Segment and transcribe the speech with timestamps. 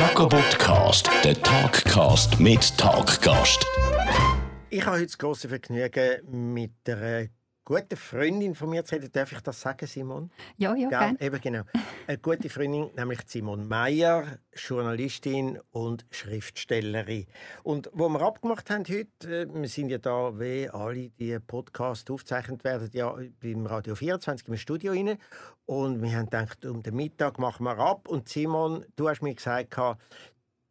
[0.00, 3.66] Jacobot Cast, der Talkcast mit Talkgast.
[4.70, 7.26] Ich habe heute das große Vergnügen, mit einer
[7.70, 9.12] guten Freundin von mir zu reden.
[9.12, 10.32] Darf ich das sagen, Simon?
[10.56, 11.20] Ja, ja, gerne.
[11.20, 11.62] Eben genau.
[12.08, 17.28] Eine gute Freundin, nämlich Simon Meyer, Journalistin und Schriftstellerin.
[17.62, 22.10] Und wo wir abgemacht haben heute, äh, wir sind ja da, wie alle die Podcasts
[22.10, 25.16] aufgezeichnet werden, ja beim Radio 24 im Studio rein.
[25.64, 28.08] Und wir haben gedacht, um den Mittag machen wir ab.
[28.08, 29.76] Und Simon, du hast mir gesagt,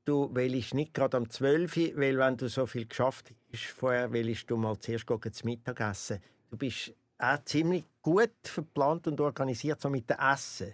[0.04, 4.12] du willst nicht gerade am 12 Uhr, weil wenn du so viel geschafft hast, vorher
[4.12, 6.20] willst du mal zuerst gehen, zum Mittagessen.
[6.50, 10.74] Du bist auch ziemlich gut verplant und organisiert so mit dem Essen.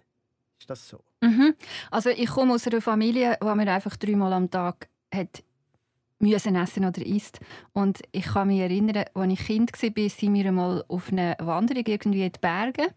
[0.60, 1.04] Ist das so?
[1.22, 1.56] Mhm.
[1.92, 5.44] Also ich komme aus einer Familie, wo man einfach dreimal am Tag hat
[6.18, 7.40] müssen essen oder isst.
[7.74, 11.84] Und ich kann mich erinnern, als ich Kind war, sind wir einmal auf einer Wanderung
[11.86, 12.88] irgendwie in die Berge.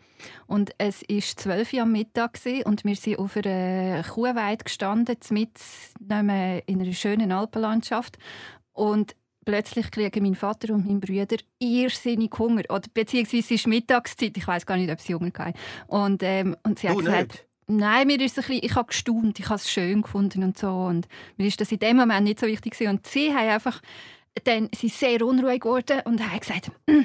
[0.47, 5.51] Und es war 12 Uhr am Mittag und wir sind auf einer Kuhweide gestanden, mit
[5.99, 6.31] in
[6.81, 8.19] einer schönen Alpenlandschaft.
[8.73, 9.17] Und
[9.49, 12.65] plötzlich kriegen mein Vater und mein Bruder irrsinnig Hunger.
[12.69, 15.55] Oder beziehungsweise es ist Mittagszeit, ich weiß gar nicht, ob sie Hunger hatten.
[15.87, 17.47] Und, ähm, und sie Du hat gesagt, nicht?
[17.67, 20.69] Nein, mir ist ein bisschen, ich habe gestaunt, ich habe es schön gefunden und so.
[20.69, 22.91] Und mir ist das in dem Moment nicht so wichtig gewesen.
[22.91, 23.81] Und sie haben einfach,
[24.45, 27.05] dann sind sehr unruhig geworden und haben gesagt, «Mm,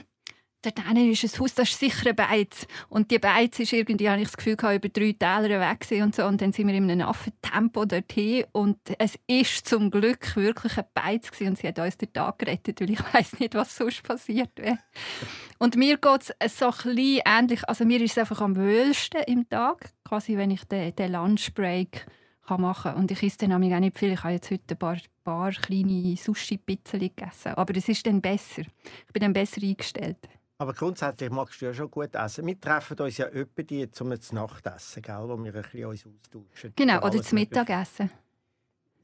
[0.64, 2.66] dort ist ein Haus, das ist sicher ein Beiz.
[2.89, 6.25] Und die Beiz ist irgendwie, habe ich das Gefühl, über drei Täler weg und so.
[6.25, 10.86] Und dann sind wir in einem Affentempo dorthin und es ist zum Glück wirklich ein
[10.94, 11.50] Beiz gewesen.
[11.50, 14.80] und sie hat uns den Tag gerettet, weil ich weiß nicht, was sonst passiert wäre.
[15.59, 17.67] Und mir geht es so ein ähnlich.
[17.67, 22.06] Also mir ist es einfach am wohlsten im Tag, quasi wenn ich den, den Lunchbreak
[22.45, 22.94] kann machen.
[22.95, 24.14] Und ich esse dann auch nicht viel.
[24.14, 27.53] Ich habe jetzt heute ein paar, paar kleine Sushi-Pizzen gegessen.
[27.56, 28.61] Aber es ist dann besser.
[28.61, 30.17] Ich bin dann besser eingestellt.
[30.64, 32.45] Aber grundsätzlich magst du ja schon gut essen.
[32.45, 36.72] Wir treffen uns ja öppe die zum Nachtessen, gell, wo wir ein bisschen uns austauschen.
[36.73, 37.36] Genau, oder zum.
[37.38, 38.09] Mittagessen.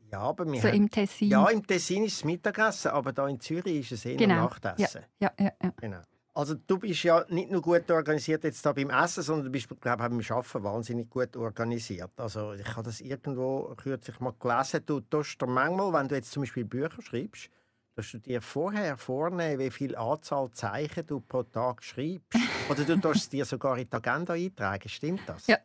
[0.10, 1.28] Ja, aber wir So haben, im Tessin.
[1.28, 4.36] ja, im Tessin ist es Mittagessen, aber da in Zürich ist es eher Genau.
[4.36, 5.02] Nachtessen.
[5.20, 5.74] ja, ja, ja.
[5.82, 6.00] Genau.
[6.34, 9.68] Also du bist ja nicht nur gut organisiert jetzt da beim Essen, sondern du bist,
[9.68, 12.12] glaube ich, beim Arbeiten wahnsinnig gut organisiert.
[12.16, 14.82] Also ich habe das irgendwo kürzlich mal gelesen.
[14.86, 17.50] Du tust manchmal, wenn du jetzt zum Beispiel Bücher schreibst,
[17.96, 22.34] dass du dir vorher vornehmen, wie viel Anzahl Zeichen du pro Tag schreibst.
[22.70, 24.88] Oder du tust es dir sogar in die Agenda eintragen.
[24.88, 25.48] Stimmt das?
[25.48, 25.58] Ja.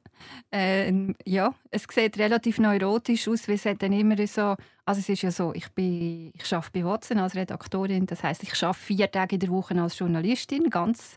[0.50, 5.08] Ähm, ja, es sieht relativ neurotisch aus, weil es hat dann immer so, also es
[5.08, 8.78] ist ja so, ich bin, ich arbeite bei Watson als Redaktorin, das heißt, ich arbeite
[8.78, 11.16] vier Tage in der Woche als Journalistin, ganz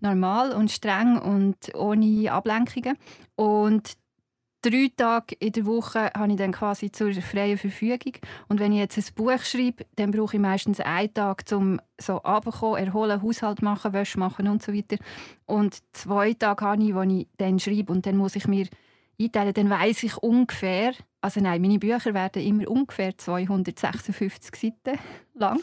[0.00, 2.96] normal und streng und ohne Ablenkungen
[3.36, 3.96] und
[4.62, 8.14] drei Tage in der Woche habe ich dann quasi zur freien Verfügung.
[8.48, 12.16] Und wenn ich jetzt ein Buch schreibe, dann brauche ich meistens einen Tag zum so
[12.16, 14.96] runterkommen, erholen, Haushalt machen, Wäsche machen und so weiter.
[15.46, 18.66] Und zwei Tage habe ich, wo ich dann schreibe und dann muss ich mir
[19.20, 24.98] einteilen, dann weiß ich ungefähr, also nein, meine Bücher werden immer ungefähr 256 Seiten
[25.34, 25.60] lang.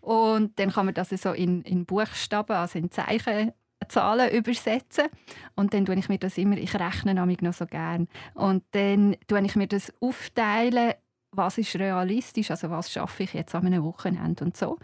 [0.00, 3.52] Und dann kann man das so in, in Buchstaben, also in Zeichen
[3.92, 5.06] Zahlen übersetzen
[5.54, 9.16] und dann tue ich mir das immer, ich rechne nämlich noch so gern und dann
[9.28, 10.94] tue ich mir das aufteilen,
[11.30, 14.78] was ist realistisch, also was schaffe ich jetzt an einem Wochenende und so,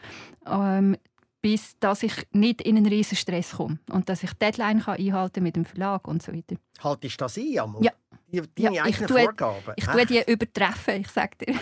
[0.46, 0.96] ähm,
[1.40, 5.42] bis dass ich nicht in einen riesen Stress komme und dass ich Deadline kann einhalten
[5.42, 6.56] mit dem Verlag und so weiter.
[6.80, 7.84] Haltest du das ein, Amel?
[7.84, 7.92] Ja.
[8.30, 9.72] Die, deine Ja, ich eigenen tue- Vorgaben?
[9.76, 11.54] Ich tue die übertreffen, ich sage dir.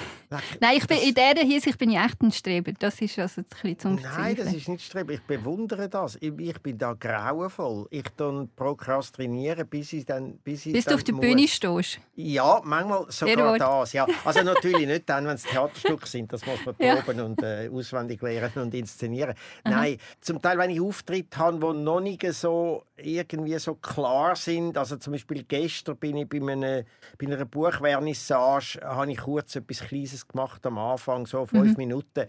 [0.60, 2.72] Nein, ich bin, Das- in dieser Hinsicht bin ich echt ein Streber.
[2.76, 4.54] Das ist also ein bisschen zum Nein, das Verzweifeln.
[4.56, 5.10] ist nicht streben.
[5.12, 6.16] Ich bewundere das.
[6.20, 7.86] Ich, ich bin da grauenvoll.
[7.90, 11.20] Ich dann prokrastiniere, bis ich dann, bis ich Bis du dann auf der muss.
[11.24, 12.00] Bühne stehst.
[12.16, 13.92] Ja, manchmal sogar das.
[13.92, 14.06] Ja.
[14.24, 16.32] Also natürlich nicht dann, wenn es Theaterstücke sind.
[16.32, 16.96] Das muss man Ja.
[16.96, 19.34] proben und äh, auswendig lernen und inszenieren.
[19.64, 24.78] Nein, zum Teil, wenn ich Auftritte habe, die noch nicht so irgendwie so klar sind.
[24.78, 26.84] Also zum Beispiel gestern bin ich bei, einem,
[27.18, 31.76] bei einer Buchvernissage, habe ich kurz etwas Kleines gemacht am Anfang, so fünf Mhm.
[31.76, 32.26] Minuten.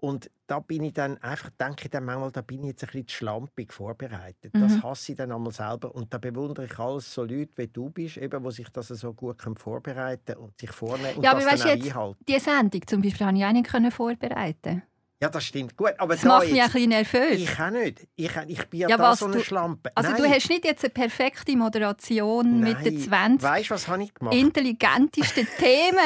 [0.00, 2.90] Und da bin ich dann einfach, denke ich dann manchmal, da bin ich jetzt ein
[2.90, 4.54] bisschen schlampig vorbereitet.
[4.58, 4.82] Das Mhm.
[4.82, 5.94] hasse ich dann einmal selber.
[5.94, 9.12] Und da bewundere ich alles so Leute, wie du bist, eben, die sich das so
[9.14, 11.94] gut können vorbereiten und sich vornehmen und Ja, das aber dann weißt auch du jetzt,
[11.94, 12.24] einhalten.
[12.28, 14.82] diese Sendung zum Beispiel habe ich auch nicht können vorbereiten.
[15.20, 15.76] Ja, das stimmt.
[15.76, 17.40] Gut, aber Das da macht mich ein jetzt, bisschen nervös.
[17.40, 18.06] ich auch nicht.
[18.14, 19.90] Ich, ich bin ja, Ja, da so eine du- Schlampe.
[19.96, 20.22] also Nein.
[20.22, 24.36] du hast nicht jetzt eine perfekte Moderation mit den 20 Weißt was habe ich gemacht?
[24.36, 25.98] intelligentesten Themen,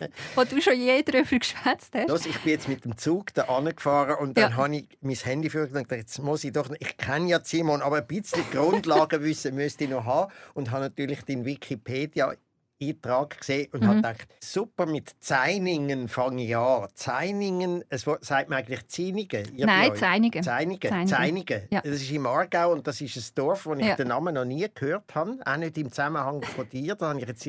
[0.00, 2.08] die du schon je darüber geschwätzt hast.
[2.10, 4.56] Los, ich bin jetzt mit dem Zug da angefahren und dann Ja.
[4.58, 7.80] habe ich mein Handy für und gedacht, jetzt muss ich doch, ich kenne ja Simon,
[7.80, 12.34] aber ein bisschen Grundlagenwissen müsste ich noch haben und habe natürlich den Wikipedia
[12.80, 13.86] Eintrag gesehen und mhm.
[13.86, 16.88] habe gedacht, super, mit Zeiningen fange ich an.
[16.94, 19.46] Zeiningen, es sagt man eigentlich Zeiningen?
[19.56, 20.42] Nein, Zeiningen.
[20.42, 21.06] Zeiningen.
[21.06, 21.62] Zeiningen.
[21.70, 21.80] Ja.
[21.80, 23.96] Das ist im Aargau und das ist ein Dorf, wo ich ja.
[23.96, 25.38] den Namen noch nie gehört habe.
[25.44, 26.94] Auch nicht im Zusammenhang von dir.
[26.94, 27.46] Da habe ich jetzt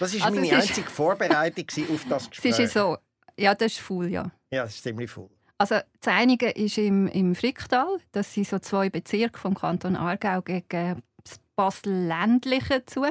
[0.00, 0.90] das ist also meine einzige ist...
[0.90, 2.52] Vorbereitung auf das Gespräch.
[2.58, 2.96] Es ist so,
[3.36, 4.30] ja, das ist voll, ja.
[4.50, 5.30] Ja, das ist ziemlich voll.
[5.58, 7.98] Also Zeinigen ist im, im Fricktal.
[8.12, 13.06] Das sind so zwei Bezirke vom Kanton Aargau gegen das Basel-Ländliche zu.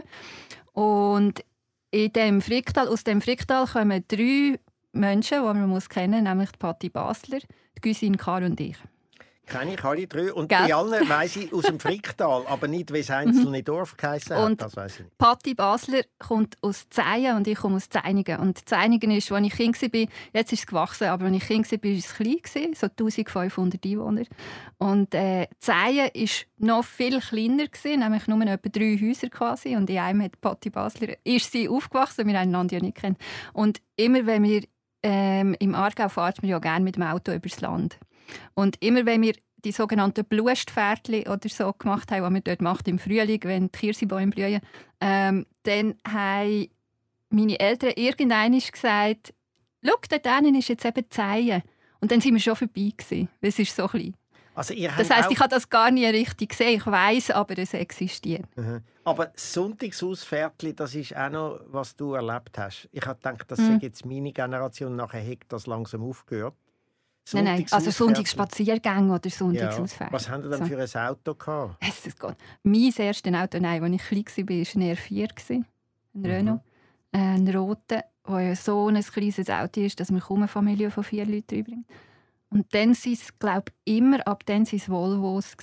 [0.72, 1.44] Und
[1.92, 4.60] in dem Fricktal, aus dem Fricktal kommen drei
[4.92, 8.78] Menschen, die man muss kennen muss, nämlich Patti Basler, die Güsin Kar und ich.
[9.48, 10.34] Kenne ich alle drei.
[10.34, 10.60] Und Gell?
[10.68, 14.46] bei allen weiss ich aus dem Fricktal, aber nicht, wie das einzelne Dorf geheißen hat.
[14.46, 15.18] Und das weiss ich nicht.
[15.18, 18.40] Patti Basler kommt aus Zeien und ich komme aus Zeinigen.
[18.40, 21.72] Und Zeinigen ist, als ich Kind war, jetzt ist es gewachsen, aber als ich Kind
[21.72, 24.24] war, war es klein, so 1500 Einwohner.
[24.78, 29.76] Und äh, Zeien war noch viel kleiner, gewesen, nämlich nur etwa drei Häuser quasi.
[29.76, 33.18] Und in einem hat Patti Basler, ist sie aufgewachsen, wir haben einander ja nicht kennen.
[33.54, 34.64] Und immer wenn wir
[35.04, 37.98] ähm, im Aargau fahren wir ja gerne mit dem Auto übers Land.
[38.54, 39.34] Und immer wenn wir
[39.66, 43.78] die sogenannten Blustpferdchen oder so gemacht haben, was man dort macht im Frühling, wenn die
[43.80, 44.62] Kirsebäume blühen,
[45.02, 46.68] ähm, dann haben
[47.30, 49.34] meine Eltern irgendwann gesagt,
[49.84, 51.64] «Schau, dort ist jetzt eben Zeien.»
[52.00, 54.14] Und dann sind wir schon vorbei, gewesen, weil es ist so klein.
[54.58, 56.78] Also das heisst, ich habe das gar nie richtig gesehen.
[56.78, 58.46] Ich weiß, aber es existiert.
[58.56, 58.82] Mhm.
[59.04, 62.90] Aber Sonntagsausfährtli, das ist auch noch, was du erlebt hast.
[62.92, 63.78] Ich habe gedacht, das mhm.
[63.82, 64.96] jetzt meine Generation.
[64.96, 66.56] Nachher hat das langsam aufgehört.
[67.34, 70.08] Nein, nein, also Sonntagsspaziergänge oder Sonntagsausfährten.
[70.08, 70.14] Ja.
[70.14, 71.76] Was haben Sie denn für ein Auto gehabt?
[71.80, 72.38] Es ist Gott.
[72.64, 75.66] Mein erstes Auto, nein, als ich klein war, war ein R4, ein
[76.14, 76.26] mhm.
[76.26, 76.62] Renault.
[77.12, 77.20] Mhm.
[77.20, 81.26] Ein roter, der so ein kleines Auto ist, dass man kaum eine Familie von vier
[81.26, 81.86] Leuten reinbringt.
[82.50, 85.56] Und dann waren es, glaube ich, immer, ab dann es Volvos.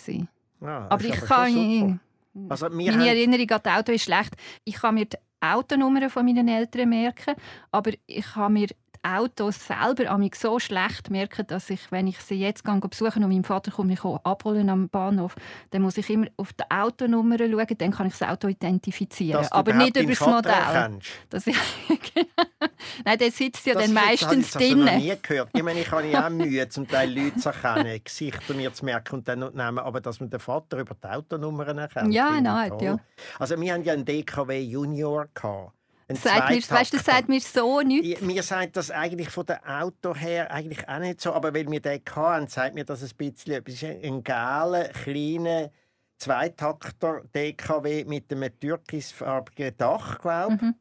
[0.60, 2.00] Ah, aber ich kann...
[2.49, 4.34] Also, meine Erinnerung an das Auto ist schlecht.
[4.64, 7.37] Ich kann mir die Autonummern von meinen Eltern merken,
[7.70, 8.69] aber ich kann mir
[9.05, 13.23] Autos selber an mich so schlecht merken, dass ich, wenn ich sie jetzt gehe, besuchen
[13.23, 15.37] und mein Vater kommt mich abholen am Bahnhof,
[15.71, 19.47] dann muss ich immer auf die Autonummer schauen, dann kann ich das Auto identifizieren.
[19.51, 20.99] Aber nicht über das Modell.
[21.31, 21.45] Das
[23.05, 24.81] Nein, der sitzt ja das dann meistens drin.
[24.81, 25.51] Das habe ich nie gehört.
[25.53, 28.85] Ich meine, ich habe ja auch Mühe, zum Teil Leute zu erkennen, Gesichter mir zu
[28.85, 32.12] merken und dann nehmen, aber dass man den Vater über die Autonummern erkennt.
[32.12, 32.99] Ja, nein, ja.
[33.39, 35.73] Also wir hatten ja einen DKW Junior gehabt.
[36.14, 38.20] Sagt mir, weißt, das sagt mir so nichts.
[38.20, 41.81] Mir sagt das eigentlich von dem Auto her eigentlich auch nicht so, aber weil wir
[41.81, 45.70] den hatten, sagt mir das ein bisschen Es ist ein geiler, kleiner
[46.19, 50.62] Zweitakter DKW mit einem türkisfarbigen Dach, glaube ich.
[50.62, 50.75] Mhm.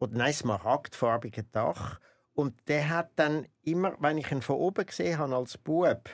[0.00, 2.00] Oder nein, smaragdfarbigen Dach.
[2.32, 6.08] Und der hat dann immer, wenn ich ihn von oben gesehen habe als Bub,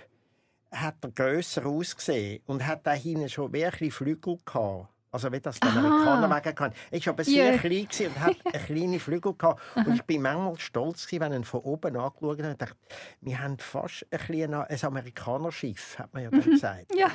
[0.73, 4.89] hat er grösser ausgesehen und hat da hinten schon wirklich Flügel gehabt.
[5.17, 6.73] Also wie das die Amerikaner wegen kann.
[6.91, 7.57] Ich war aber sehr yeah.
[7.57, 9.33] klein und hatte eine kleine Flügel.
[9.33, 9.63] Gehabt.
[9.75, 12.77] Und ich war manchmal stolz, wenn ich von oben angeschaut habe und dachte,
[13.23, 16.51] wir haben fast ein, kleines, ein Amerikanerschiff, hat man ja dann mhm.
[16.51, 16.95] gesagt.
[16.95, 17.11] Ja.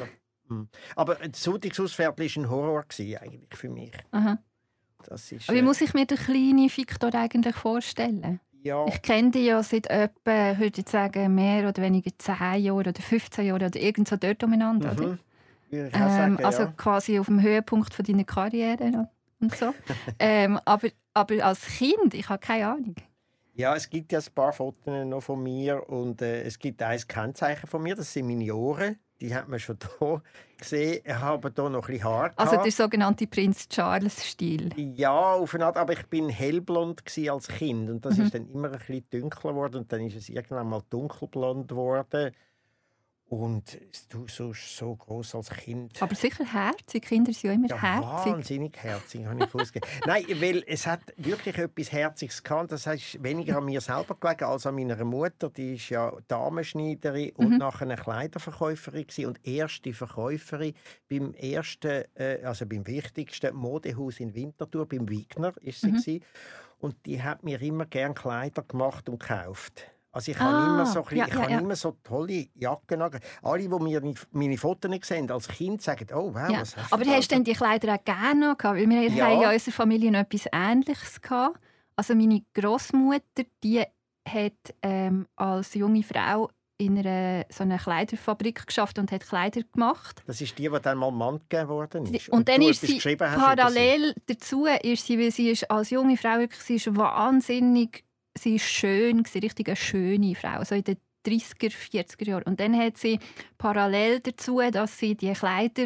[0.48, 0.68] Hm.
[0.95, 2.86] Aber das Sonntagsauspferdchen war ein Horror
[3.21, 3.94] eigentlich für mich.
[4.09, 4.39] Aha.
[5.07, 8.39] Das ist, Aber wie äh, muss ich mir den kleinen Victor eigentlich vorstellen?
[8.63, 8.83] Ja.
[8.88, 12.94] Ich kenne die ja seit etwa, würde ich sagen, mehr oder weniger 10 Jahren oder
[12.94, 14.94] 15 Jahren oder irgend so dort umeinander.
[14.94, 15.19] Mhm.
[15.71, 16.73] Ähm, sagen, also ja.
[16.77, 19.09] quasi auf dem Höhepunkt von deiner Karriere
[19.39, 19.73] und so.
[20.19, 22.95] ähm, aber, aber als Kind, ich habe keine Ahnung.
[23.53, 27.00] Ja, es gibt ja ein paar Fotos noch von mir und äh, es gibt ein
[27.07, 28.97] Kennzeichen von mir, das sind meine Ohren.
[29.19, 30.21] Die hat man schon hier
[30.57, 31.01] gesehen.
[31.06, 32.31] Ich habe hier noch ein bisschen Haar.
[32.38, 34.71] Also der sogenannte Prinz Charles-Stil.
[34.95, 38.24] Ja, auf eine Art, aber ich bin hellblond als Kind und das mhm.
[38.24, 42.31] ist dann immer ein bisschen dunkler geworden und dann ist es irgendwann mal dunkelblond geworden.
[43.31, 46.01] Und du so, so groß als Kind.
[46.03, 47.05] Aber sicher herzig.
[47.05, 48.33] Kinder sind ja immer ja, herzig.
[48.33, 49.79] Wahnsinnig herzig, habe ich gewusst.
[50.05, 52.73] Nein, weil es hat wirklich etwas Herziges gehabt.
[52.73, 55.50] Das heißt weniger an mir selber gelegen als an meiner Mutter.
[55.50, 57.57] Die ist ja Damenschneiderin und mhm.
[57.59, 59.27] nachher eine Kleiderverkäuferin gewesen.
[59.27, 60.73] und erste Verkäuferin
[61.09, 66.23] beim ersten, äh, also beim wichtigsten Modehaus in Winterthur, beim Wigner ist sie mhm.
[66.79, 69.89] Und die hat mir immer gern Kleider gemacht und gekauft.
[70.13, 71.60] Also ich ah, habe immer so, ja, ich ja, ja.
[71.60, 73.20] immer so tolle Jacken an.
[73.41, 76.96] Alle, die mir meine Fotos nicht sehen, als Kind sagen, oh wow, was hast du
[76.96, 78.77] Aber hast du denn die Kleider auch gerne noch gehabt?
[78.77, 79.25] Weil wir ja.
[79.25, 81.60] haben ja in unserer Familie etwas Ähnliches gehabt.
[81.96, 83.84] Also meine Großmutter, die
[84.27, 90.24] hat ähm, als junge Frau in einer, so einer Kleiderfabrik geschafft und hat Kleider gemacht.
[90.25, 92.30] Das ist die, die dann mal Mann gegeben worden ist.
[92.30, 96.39] Und, und dann ist sie parallel dazu, ist sie, weil sie ist als junge Frau
[96.39, 98.03] wirklich, sie ist wahnsinnig
[98.38, 102.43] sie ist schön, sie richtig eine schöne Frau, so in den 30er, 40er Jahren.
[102.43, 103.19] Und dann hat sie
[103.57, 105.85] parallel dazu, dass sie die Kleider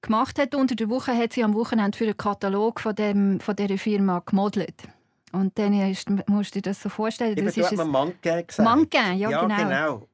[0.00, 3.54] gemacht hat unter der Woche, hat sie am Wochenende für einen Katalog von, dem, von
[3.54, 4.82] dieser Firma gemodelt.
[5.32, 7.36] Und dann ist, musst du dir das so vorstellen.
[7.36, 8.68] Eben, das du ist hast Mannequin gesagt.
[8.68, 9.56] Mannequin, ja, ja genau.
[9.56, 10.08] genau.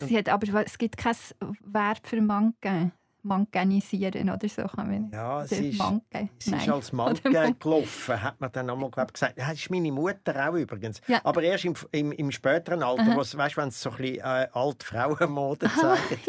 [0.00, 1.16] Sie hat, aber es gibt kein
[1.64, 2.92] Verb für Mannequin.
[3.22, 6.28] Mannequinisieren oder so kann man Ja, sie ist, Mannequin.
[6.38, 9.38] sie ist als Mann- gelaufen, hat man dann einmal glaub, gesagt.
[9.38, 11.00] Das ist meine Mutter auch übrigens.
[11.06, 11.20] Ja.
[11.24, 13.16] Aber erst im, im, im späteren Alter, Aha.
[13.16, 16.28] was, weißt, wenn es so ein bisschen äh, alte Frauenmode Aha, zeigt.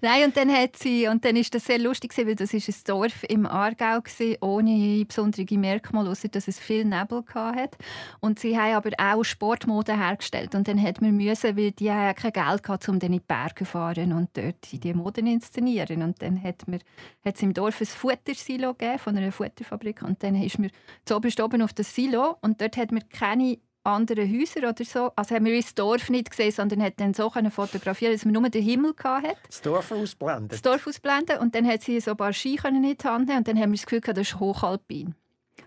[0.00, 2.74] Nein, und dann hat sie, und dann ist das sehr lustig weil das ist ein
[2.84, 7.76] Dorf im Aargau gewesen, ohne besondere Merkmale, außer dass es viel Nebel hat.
[8.20, 10.54] Und sie haben aber auch Sportmode hergestellt.
[10.54, 13.24] Und dann hat man müssen, weil die haben kein Geld gehabt, um dann in die
[13.26, 16.02] Berge zu fahren und dort die Moden zu inszenieren.
[16.02, 16.80] Und dann hat man,
[17.24, 20.02] hat es im Dorf ein Futtersilo gegeben, von einer Futterfabrik.
[20.02, 20.70] Und dann ist man
[21.04, 25.10] zuoberst oben auf das Silo und dort hat man keine anderen Häuser oder so.
[25.16, 28.34] Also haben wir das Dorf nicht gesehen, sondern hat dann so können fotografieren, dass man
[28.34, 30.52] nur den Himmel hatte Das Dorf ausblendet.
[30.52, 33.30] das Dorf ausblenden und dann hat sie so ein paar Ski können in die Hand
[33.30, 35.14] und dann haben wir das Gefühl gehabt, das ist hochalpin.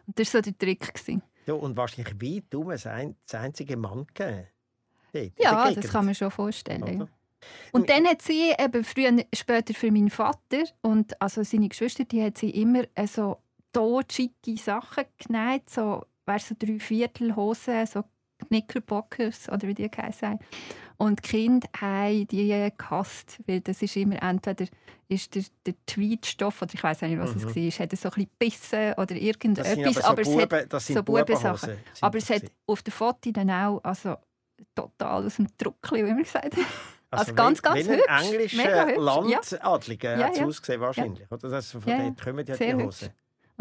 [0.07, 0.93] Und das war so der Trick.
[0.93, 1.21] Gewesen.
[1.45, 3.81] Ja, und wahrscheinlich weit um das ein- das einzige in
[5.13, 5.83] der Ja, Gegend.
[5.83, 6.83] das kann man schon vorstellen.
[6.83, 7.07] Oder?
[7.71, 12.23] Und dann hat sie eben früher, später für meinen Vater und also seine Geschwister, die
[12.23, 13.37] hat sie immer äh, so
[13.73, 18.03] totschicke Sachen genäht, so, weißt, so drei Viertelhosen, so
[18.47, 20.39] Knickerbockers oder wie die haben.
[20.97, 24.65] Und die Kinder haben die gehasst, weil das ist immer entweder
[25.07, 27.55] ist der, der Tweetstoff oder ich weiß nicht, was es Mhm.
[27.55, 30.49] war, hat es so ein bisschen gebissen oder Das irgendetwas, aber so aber, es hat
[30.49, 31.77] Buben, das sind so Bubensachen.
[32.01, 34.15] Aber das es hat auf den Fotos dann auch also,
[34.75, 36.65] total aus dem Druckli, wie man gesagt hat.
[37.09, 38.23] Also wie- ganz, ganz ein hübsch.
[38.23, 38.97] englischer Mega hübsch,
[39.51, 40.45] Landadliger Ja, hat es ja.
[40.45, 41.29] ausgesehen wahrscheinlich.
[41.31, 42.73] Oder das, von Ja, dort kommen ja die.
[42.85, 43.09] Hosen.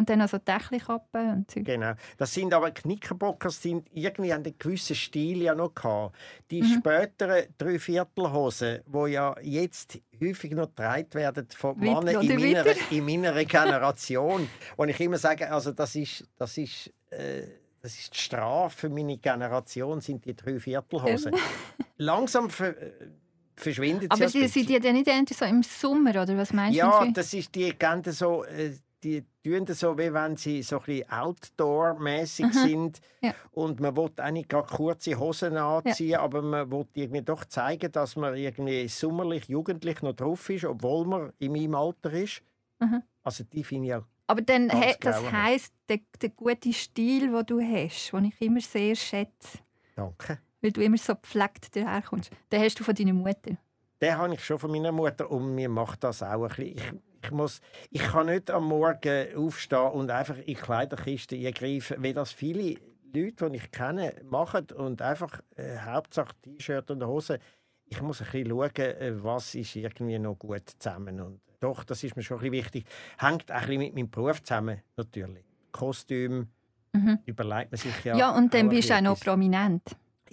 [0.00, 1.64] Und dann also Dächelkappen und Zeug.
[1.66, 1.92] Genau.
[2.16, 6.16] Das sind aber Knickerbocker sind irgendwie einen gewissen Stil ja noch gehabt.
[6.50, 6.66] Die Mhm.
[6.78, 13.44] späteren Dreiviertelhosen, die ja jetzt häufig noch getragen werden von Männern in meiner, in meiner
[13.44, 17.42] Generation, wo ich immer sage, also das ist das ist äh,
[17.82, 21.34] das ist die Strafe für meine Generation sind die Dreiviertelhosen.
[21.96, 22.92] Langsam ver, äh,
[23.56, 26.76] verschwindet sie Aber die, sind die dann nicht endlich so im Sommer, oder was meinst
[26.76, 27.12] Ja, du?
[27.12, 30.84] das ist die gehen so, äh, die tun das so, wie wenn sie so ein
[30.84, 33.34] bisschen outdoor-mäßig sind Ja.
[33.52, 38.16] und man will eigentlich gerade kurze Hosen anziehen, aber man will irgendwie doch zeigen, dass
[38.16, 42.42] man irgendwie sommerlich, jugendlich noch drauf ist, obwohl man in meinem Alter ist.
[42.78, 43.02] Mhm.
[43.22, 47.46] Also die finde ich auch Aber dann, he, das heisst, der, der gute Stil, den
[47.46, 49.58] du hast, den ich immer sehr schätze,
[49.96, 50.38] danke.
[50.60, 53.56] weil du immer so gepflegt daherkommst, den hast du von deiner Mutter.
[54.00, 57.02] Den habe ich schon von meiner Mutter und mir macht das auch ein bisschen.
[57.22, 57.60] Ich, muss,
[57.90, 62.76] ich kann nicht am Morgen aufstehen und einfach in die Kleiderkiste greifen, wie das viele
[63.12, 67.38] Leute, die ich kenne, machen und einfach äh, Hauptsache T-Shirt und Hose.
[67.86, 71.20] Ich muss ein bisschen schauen, äh, was ist irgendwie noch gut zusammen.
[71.20, 72.84] Und doch, das ist mir schon ein bisschen wichtig.
[73.18, 75.44] Hängt auch ein bisschen mit meinem Beruf zusammen, natürlich.
[75.72, 76.48] Kostüm
[76.92, 77.20] Mhm.
[77.24, 78.30] überlegt man sich Ja, ja.
[78.36, 79.82] und dann bist du auch noch prominent.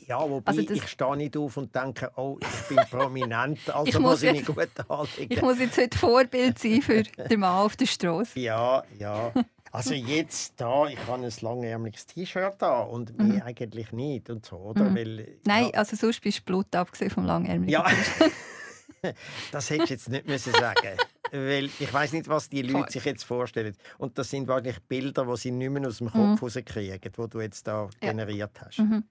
[0.06, 3.86] Ja, wobei Also das- ich stehe nicht auf und denke, oh, ich bin prominent, also
[3.88, 5.34] Ich muss muss ich mich gut anlegen.
[5.34, 8.40] Ich muss jetzt heute Vorbild sein für den Mann auf der Straße.
[8.40, 9.34] Ja, ja.
[9.72, 14.56] Also jetzt da, ich habe ein langärmliches T-Shirt da und mehr eigentlich nicht und so,
[14.56, 14.86] oder?
[14.86, 14.96] Mhm.
[14.96, 17.70] Weil, Nein, ja, also sonst bist du Blut abgesehen vom Langärmeligen.
[17.70, 17.86] ja.
[19.52, 20.98] das hättest du jetzt nicht müssen sagen
[21.32, 23.76] Weil ich weiß nicht, was die Leute sich jetzt vorstellen.
[23.98, 27.42] Und das sind wahrscheinlich Bilder, die sie nicht mehr aus dem Kopf rauskriegen, die du
[27.42, 28.80] jetzt da generiert hast.
[28.80, 29.04] Mhm.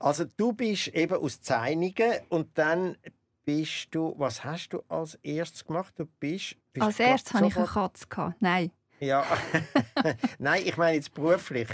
[0.00, 2.96] Also du bist eben aus Zeinigen und dann
[3.44, 5.94] bist du, was hast du als erstes gemacht?
[5.96, 8.06] Du bist, bist Als erstes hatte ich eine Katze.
[8.06, 8.42] gehabt.
[8.42, 8.70] Nein,
[9.00, 9.24] Ja,
[10.38, 11.68] nein, ich meine jetzt beruflich.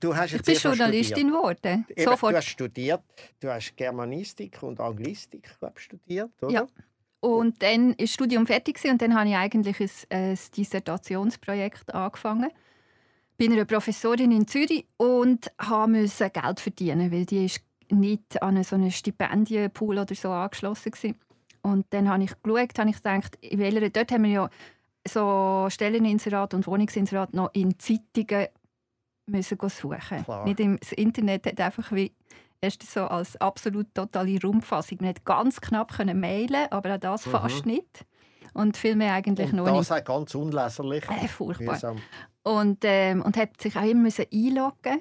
[0.00, 1.86] Du hast ich jetzt bin erst mal Journalistin geworden.
[1.96, 2.32] Sofort.
[2.32, 3.02] Du hast studiert,
[3.40, 6.52] du hast Germanistik und Anglistik glaub, ich, studiert, oder?
[6.52, 6.66] Ja.
[7.20, 12.50] Und dann war das Studium fertig und dann habe ich eigentlich ein, ein Dissertationsprojekt angefangen.
[13.38, 15.50] Bin eine Professorin in Zürich und
[15.86, 21.14] musste Geld verdienen, weil die ist nicht an so einen Stipendienpool oder so angeschlossen war.
[21.72, 24.50] Und dann habe ich geschaut, habe ich gedacht, in welcher, dort haben wir ja
[25.06, 28.48] so Stelleninserat und Wohnungsinserat noch in Zeitungen
[29.26, 30.24] müssen suchen.
[30.24, 30.44] Klar.
[30.44, 32.12] Nicht im, das Internet hat einfach wie
[32.60, 34.98] erst so als absolut totale Raumfassung.
[35.00, 37.30] Man hat ganz knapp können mailen, aber auch das Mhm.
[37.30, 38.04] fast nicht.
[38.54, 41.04] Und viel mehr eigentlich Und noch das auch ganz unleserlich.
[41.08, 41.74] Äh, furchtbar.
[41.74, 41.98] Mühsam.
[42.48, 45.00] Und, ähm, und hat sich auch immer müssen einloggen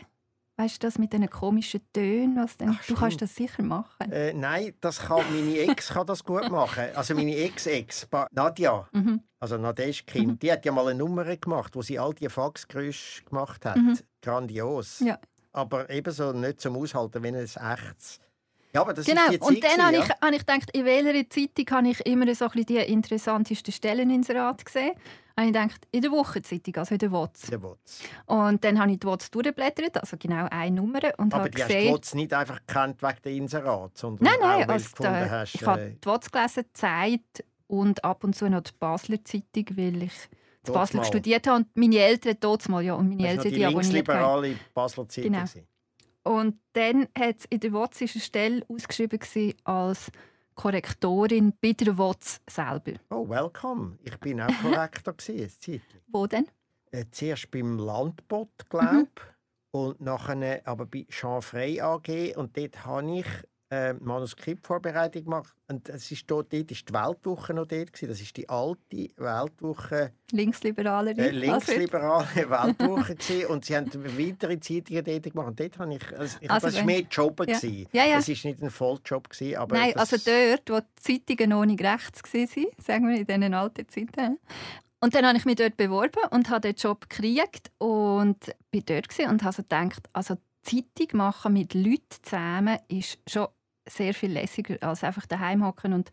[0.60, 2.36] Weißt du, das mit diesen komischen Tönen?
[2.36, 2.72] Was denn?
[2.72, 4.12] Ach, du kannst das sicher machen.
[4.12, 6.86] Äh, nein, das kann, meine Ex kann das gut machen.
[6.96, 9.22] Also meine Ex-Ex, Nadja, Mhm.
[9.40, 10.40] also Nadeschkin, Mhm.
[10.40, 13.78] die hat ja mal eine Nummer gemacht, wo sie all die Faxgeräusche gemacht hat.
[13.78, 14.00] Mhm.
[14.24, 15.00] Grandios.
[15.02, 15.20] Ja.
[15.54, 18.20] Aber ebenso nicht zum Aushalten, wenn es echtes.
[18.74, 19.26] Ja, aber das genau.
[19.26, 19.48] ist die Zeit.
[19.50, 22.52] Und dann habe ich, habe ich gedacht, in welcher Zeitung habe ich immer so ein
[22.52, 24.94] bisschen die interessantesten Stellen ins Rat gesehen.
[25.38, 27.42] Habe ich gedacht, in der Wochenzeitung, also in der WOTS.
[27.42, 28.02] Der Wotz.
[28.26, 31.00] Und dann habe ich die WOTS durchgeblättert, also genau eine Nummer.
[31.18, 34.24] Und Aber habe die hast du gesehen, Wotz nicht einfach gekannt wegen der Inserat, sondern
[34.24, 36.64] Nein, nein, auch, weil du also gefunden da, hast, ich habe äh, die WOTS gelesen,
[36.66, 40.14] die Zeit und ab und zu noch die Basler Zeitung, weil ich
[40.66, 41.06] in Basel mal.
[41.06, 45.08] studiert habe und meine Eltern dort mal, ja, und meine Eltern die die linksliberale Basler
[45.08, 45.34] Zeitung.
[45.34, 45.46] Genau.
[46.24, 49.20] Und dann hat in der WOTS eine Stelle ausgeschrieben
[49.64, 50.12] als
[50.58, 52.94] Korrektorin bei der WOTS selber.
[53.12, 53.98] Oh, welcome.
[54.04, 55.82] Ich bin auch Korrektor gewesen.
[56.08, 56.48] Wo denn?
[56.92, 58.70] Äh, zuerst beim Landbot, Mhm.
[58.70, 59.08] glaube
[59.72, 62.36] und nachher aber bei Jean Frey AG.
[62.36, 63.28] Und dort habe ich
[63.70, 65.54] äh, Manuskriptvorbereitung gemacht.
[65.68, 67.92] Und es ist dort, dort ist die Weltwoche noch dort.
[67.92, 68.08] Gewesen.
[68.08, 71.20] Das ist die alte Weltwoche, Linksliberalerin.
[71.20, 71.42] äh, Alfred.
[71.42, 73.16] linksliberale Weltwoche.
[73.16, 73.46] gewesen.
[73.48, 75.48] Und sie haben weitere Zeitungen dort gemacht.
[75.48, 77.40] Und dort habe ich, also ich Also das war mehr Job.
[77.40, 77.46] Ja.
[77.46, 77.88] gewesen.
[77.92, 78.16] Ja, ja.
[78.18, 79.30] Das war nicht ein Volljob.
[79.30, 83.26] Gewesen, aber Nein, also dort, wo die Zeitungen noch nicht rechts waren, sagen wir in
[83.26, 84.40] diesen alten Zeiten.
[85.00, 88.38] Und dann habe ich mich dort beworben und habe den Job gekriegt und
[88.72, 93.48] bin dort und habe so gedacht, also Zeitung machen mit Leuten zusammen ist schon
[93.88, 96.10] sehr viel lässiger als einfach daheim hocken und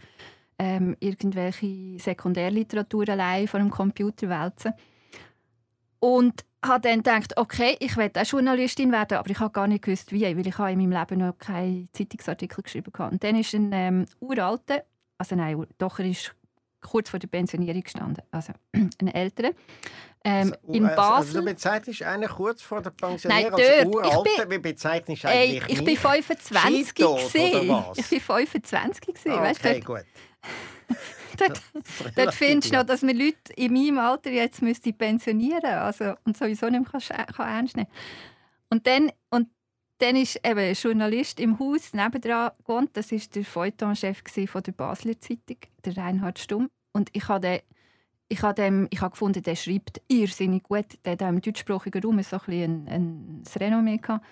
[0.58, 4.72] ähm, irgendwelche Sekundärliteratur allein vor dem Computer wälzen.
[5.98, 9.84] Und habe dann gedacht, okay, ich werde auch Journalistin werden, aber ich habe gar nicht
[9.84, 13.12] gewusst, wie, weil ich habe in meinem Leben noch keinen Zeitungsartikel geschrieben habe.
[13.12, 14.84] Und dann ist ein ähm, uralter,
[15.18, 16.34] also nein, doch, er ist
[16.84, 19.50] kurz vor der Pensionierung gestanden, also ein älterer,
[20.24, 21.40] ähm, Also, in also, Also Basel.
[21.40, 23.94] du bezeichnest einen kurz vor der Pensionierung Nein, als dort.
[23.94, 24.28] Uralte.
[24.30, 25.98] Ich bin- Wie bezeichnest du Ey, eigentlich ich bin mich?
[25.98, 27.68] 25 Skitod, oder gewesen.
[27.68, 27.98] was?
[27.98, 30.06] Ich bin 25 gewesen, Ah, weißt okay, dort, gut.
[31.38, 31.62] dort,
[32.16, 36.36] dort findest du noch, dass man Leute in meinem Alter jetzt müsste pensionieren also und
[36.36, 37.88] sowieso nicht mehr kann, kann ernst nehmen
[38.70, 39.48] Und dann, und
[39.98, 42.90] dann ist eben ein Journalist im Haus nebendran gewohnt.
[42.94, 46.68] Das war der Feuilleton-Chef der Basler Zeitung, der Reinhard Stumm.
[46.92, 47.60] Und ich habe den,
[48.28, 50.86] ich habe dem, ich habe gefunden, der schreibt irrsinnig gut.
[51.04, 54.24] Der hat im deutschsprachigen Raum so ein, ein, ein Renommee gehabt.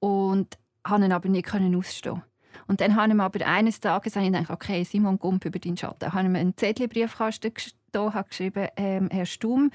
[0.00, 2.22] Und habe ihn aber nicht ausstehen.
[2.66, 5.76] Und dann habe ich aber eines Tages habe ich gedacht, okay, Simon Gump über deinen
[5.76, 6.12] Schatten.
[6.12, 9.70] Habe ich mir einen Zettel in den Briefkasten gestoßen, habe geschrieben, ähm, Herr Stumm,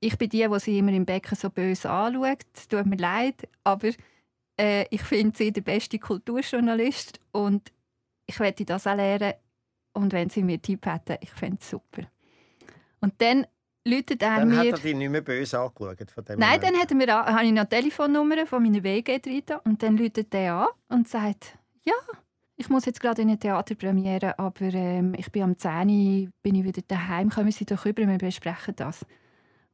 [0.00, 2.44] ich bin die, die Sie immer im Becken so böse anschaut.
[2.54, 3.90] Es tut mir leid, aber
[4.58, 7.72] äh, ich finde Sie der beste Kulturjournalist und
[8.26, 9.34] ich werde das auch lernen.
[9.92, 12.02] Und wenn Sie mir Tipp hätten, ich fände es super.
[13.00, 13.46] Und dann
[13.86, 14.72] läutet er Dann hat mir...
[14.72, 16.10] er dich nicht mehr böse angeschaut.
[16.10, 16.62] Von dem Nein, Moment.
[16.64, 20.34] dann hat er mir, habe ich noch Telefonnummer von meiner WG drin und dann läutet
[20.34, 21.94] er an und sagt, ja,
[22.56, 26.54] ich muss jetzt gerade in eine Theaterpremiere, aber ähm, ich bin am 10 Uhr, bin
[26.54, 29.04] ich wieder daheim, kommen Sie doch rüber, wir besprechen das.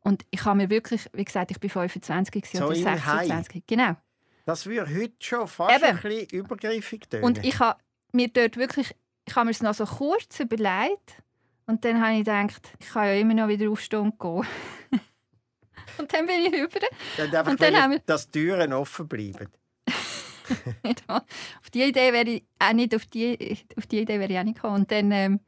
[0.01, 3.64] Und ich habe mir wirklich, wie gesagt, ich bin 25 gewesen So oder im 26.
[3.66, 3.97] Genau.
[4.46, 5.85] Das würde heute schon fast Eben.
[5.96, 7.24] ein bisschen übergriffig tönen.
[7.24, 7.81] Und ich habe
[8.12, 8.94] mir dort wirklich,
[9.26, 11.22] ich habe mir es noch so kurz überlegt
[11.66, 14.46] und dann habe ich gedacht, ich kann ja immer noch wieder aufstehen und gehen.
[15.98, 16.81] und dann bin ich rüber.
[17.16, 19.48] Dann und dann haben wir- dass die Türen offen bleiben.
[21.07, 24.42] Auf die Idee wäre ich auch nicht auf die, auf die Idee wäre ich auch
[24.42, 24.81] nicht gekommen.
[24.81, 25.40] Und dann ähm,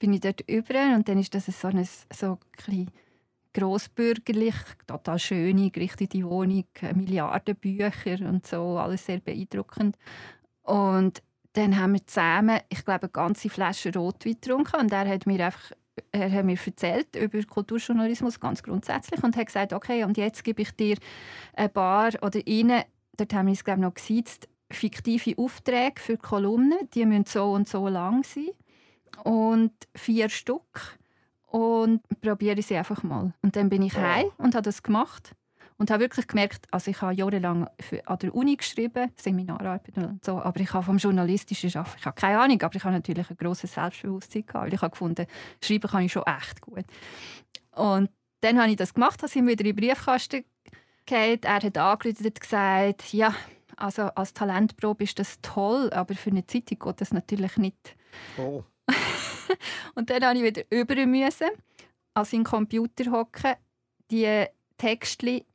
[0.00, 2.90] bin ich dort über und dann ist das so ein so ein
[3.54, 4.54] grossbürgerlich,
[4.86, 9.96] total schön eingerichtete Wohnung, äh, Milliarden Bücher und so, alles sehr beeindruckend.
[10.62, 11.22] Und
[11.54, 15.44] dann haben wir zusammen, ich glaube, eine ganze Flasche Rotwein getrunken und er hat mir
[15.44, 15.72] einfach
[16.10, 20.62] er hat mir erzählt über Kulturjournalismus ganz grundsätzlich und hat gesagt, okay, und jetzt gebe
[20.62, 20.96] ich dir
[21.54, 22.82] ein paar oder Ihnen,
[23.16, 27.52] dort haben wir es glaube ich, noch gesiezt, fiktive Aufträge für Kolumnen, die müssen so
[27.52, 28.48] und so lang sein
[29.24, 30.98] und vier Stück
[31.52, 33.34] und probiere sie einfach mal.
[33.42, 34.00] Und dann bin ich Oh.
[34.00, 35.34] heim und habe das gemacht
[35.76, 40.24] und habe wirklich gemerkt, also ich habe jahrelang für, an der Uni geschrieben, Seminararbeit und
[40.24, 43.28] so, aber ich habe vom journalistischen Arbeiten, ich habe keine Ahnung, aber ich habe natürlich
[43.28, 45.26] ein grosses Selbstbewusstsein gehabt, weil ich habe gefunden,
[45.62, 46.84] schreiben kann ich schon echt gut.
[47.74, 48.10] Und
[48.40, 50.44] dann habe ich das gemacht, habe ihm wieder in den Briefkasten
[51.04, 51.42] gegeben.
[51.42, 53.34] Er hat angerufen und gesagt, ja,
[53.76, 57.96] also als Talentprobe ist das toll, aber für eine Zeitung geht das natürlich nicht.
[58.38, 58.62] Oh.
[59.94, 61.50] Und dann musste ich wieder über müssen,
[62.14, 63.54] an seinen Computer hocken,
[64.10, 64.46] die
[64.78, 65.46] Textli.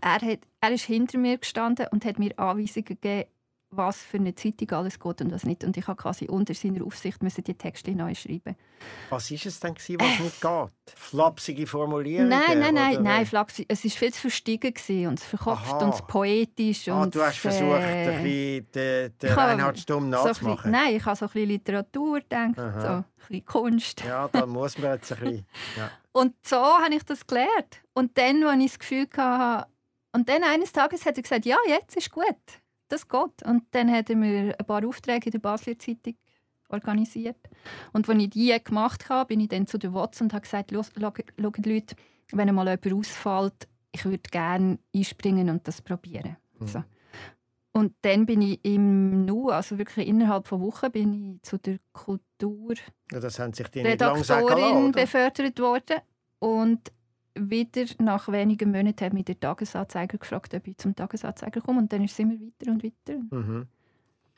[0.00, 3.28] Er, hat, er ist hinter mir gestanden und hat mir Anweisungen gegeben,
[3.70, 5.62] was für eine Zeitung alles geht und was nicht.
[5.62, 8.56] Und ich habe quasi unter seiner Aufsicht müssen die Texte neu schreiben.
[9.10, 10.70] Was war es denn, gewesen, was nicht geht?
[10.98, 12.28] Flapsige Formulierungen?
[12.30, 13.60] Nein, nein, nein, oder- nein, Flachs.
[13.68, 15.84] Es war viel zu verstiegen gewesen und zu verkopft Aha.
[15.84, 16.88] und zu poetisch.
[16.88, 20.56] Ah, und du hast versucht, äh, ein bisschen den, den Reinhard Stumm so nachzumachen.
[20.56, 22.80] bisschen- Nein, ich habe so ein bisschen Literatur gedacht, Aha.
[22.80, 24.00] so ein bisschen Kunst.
[24.04, 25.46] Ja, da muss man jetzt ein bisschen...
[25.76, 25.90] Ja.
[26.12, 27.82] Und so habe ich das gelernt.
[27.92, 29.68] Und dann, als ich das Gefühl hatte,
[30.12, 32.24] und dann eines Tages hat er gesagt, ja, jetzt ist gut.
[32.88, 33.42] Das geht.
[33.44, 36.14] Und dann hat er mir ein paar Aufträge in der Basler Zeitung
[36.68, 37.38] organisiert.
[37.92, 40.72] Und als ich die gemacht habe, bin ich dann zu der WOTS und habe gesagt,
[40.72, 40.96] schaut
[41.36, 41.96] Leute,
[42.32, 46.36] wenn mal jemand ausfällt, ich würde gerne einspringen und das probieren.
[46.58, 46.66] Mhm.
[46.66, 46.84] So.
[47.72, 51.78] Und dann bin ich im Nu, also wirklich innerhalb von Wochen, bin ich zu der
[51.92, 52.74] Kultur
[53.12, 55.98] ja, das haben sich die Redaktorin befördert worden.
[56.38, 56.92] Und
[57.34, 61.80] wieder nach wenigen Monaten hat mich der Tagesanzeiger gefragt, ob ich zum Tagesanzeiger komme.
[61.80, 63.20] Und dann ist es immer weiter und weiter.
[63.30, 63.66] Mhm.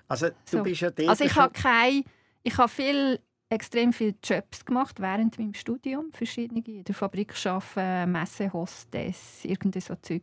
[0.09, 0.63] Also du so.
[0.63, 2.03] bist ja Also ich habe keine,
[2.43, 8.11] ich habe viel, extrem viele Jobs gemacht während meinem Studium, verschiedene in der Fabrik arbeiten,
[8.11, 10.23] Messe, Hostess, irgendein so Zeug.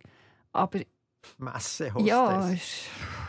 [0.52, 0.80] Aber
[1.38, 2.86] Messe, Hostess?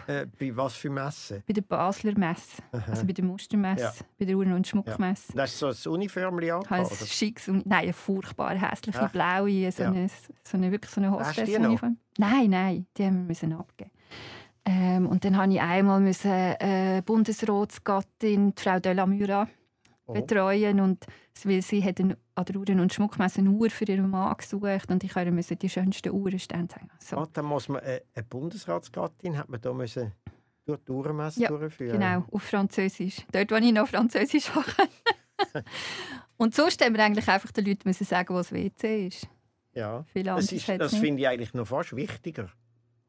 [0.06, 0.22] Ja.
[0.22, 1.42] Äh, bei was für Messe?
[1.46, 2.90] Bei der Basler Messe, Aha.
[2.90, 3.92] also bei der Mustermesse, ja.
[4.18, 5.32] bei der Uhren- und Schmuckmesse.
[5.34, 5.42] Ja.
[5.42, 6.64] Das ist so ein Uniformli an?
[6.68, 9.12] Ein schickes Nein, eine furchtbar hässliche Echt?
[9.12, 9.90] blaue, so, ja.
[9.90, 11.98] eine, so eine, wirklich so eine Hostess-Uniform.
[12.16, 13.90] Nein, nein, die haben wir abgeben.
[14.64, 19.48] Ähm, und dann musste ich einmal müssen, äh, Bundesratsgattin, Frau de la Mura,
[20.06, 20.12] oh.
[20.12, 21.04] betreuen und
[21.46, 25.04] weil sie hat an der Uhren- und Schmuckmesse eine Uhr für ihren Mann gesucht und
[25.04, 26.90] ich musste die schönsten Uhrenstände zeigen.
[26.98, 27.16] So.
[27.18, 30.12] Ah, dann muss man äh, eine Bundesratsgattin hat man da müssen
[30.64, 31.98] durch die Uhrenmesse ja, durchführen.
[31.98, 33.24] genau, auf Französisch.
[33.32, 35.64] Dort, wo ich noch Französisch habe.
[36.36, 39.28] und sonst haben wir eigentlich einfach den Leuten müssen sagen, wo das WC ist.
[39.74, 42.50] Ja, das, ist, das finde ich eigentlich noch fast wichtiger.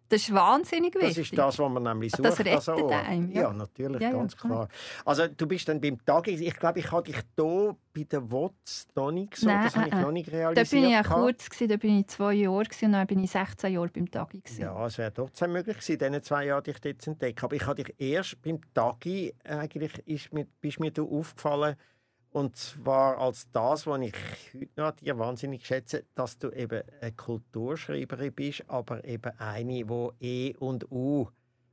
[0.10, 1.10] Das ist wahnsinnig wichtig.
[1.10, 2.26] Das ist das, was man nämlich sucht.
[2.26, 3.44] Das rettet also, einem, ja.
[3.44, 3.54] ja.
[3.54, 4.68] natürlich, ja, ganz ja, klar.
[5.06, 8.88] Also du bist dann beim Tag, ich glaube, ich habe dich hier bei der WOTS
[8.96, 10.68] noch nicht gesagt, Nein, das habe ich äh, noch nicht realisiert.
[10.68, 13.24] Da bin ich auch kurz, gewesen, da bin ich zwei Jahre gewesen, und dann bin
[13.24, 14.42] ich 16 Jahre beim Tagi.
[14.58, 17.46] Ja, es wäre trotzdem möglich gewesen, in diesen zwei Jahren dich dort zu entdecken.
[17.46, 21.76] Aber ich habe dich erst beim Tagi, eigentlich ist mir, bist mir du aufgefallen,
[22.32, 24.14] und zwar als das, was ich
[24.54, 30.10] heute noch dir wahnsinnig schätze, dass du eben eine Kulturschreiberin bist, aber eben eine, die
[30.20, 31.28] E und U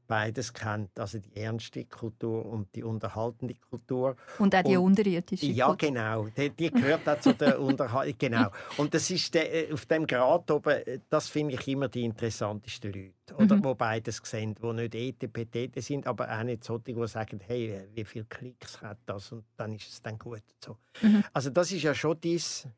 [0.06, 4.16] beides kennt, also die ernste Kultur und die unterhaltende Kultur.
[4.38, 6.26] Und auch die und, unterirdische Ja, genau.
[6.36, 8.16] Die, die gehört auch zu der Unterhaltung.
[8.18, 8.50] Genau.
[8.76, 13.42] Und das ist de, auf dem Grad oben, das finde ich immer die interessantesten Leute.
[13.42, 13.64] Oder mhm.
[13.64, 18.04] wo beides sehen, die nicht ETPT sind, aber auch nicht solche, die sagen, hey, wie
[18.04, 20.42] viele Klicks hat das und dann ist es dann gut.
[20.64, 20.76] So.
[21.02, 21.24] Mhm.
[21.32, 22.68] Also das ist ja schon dies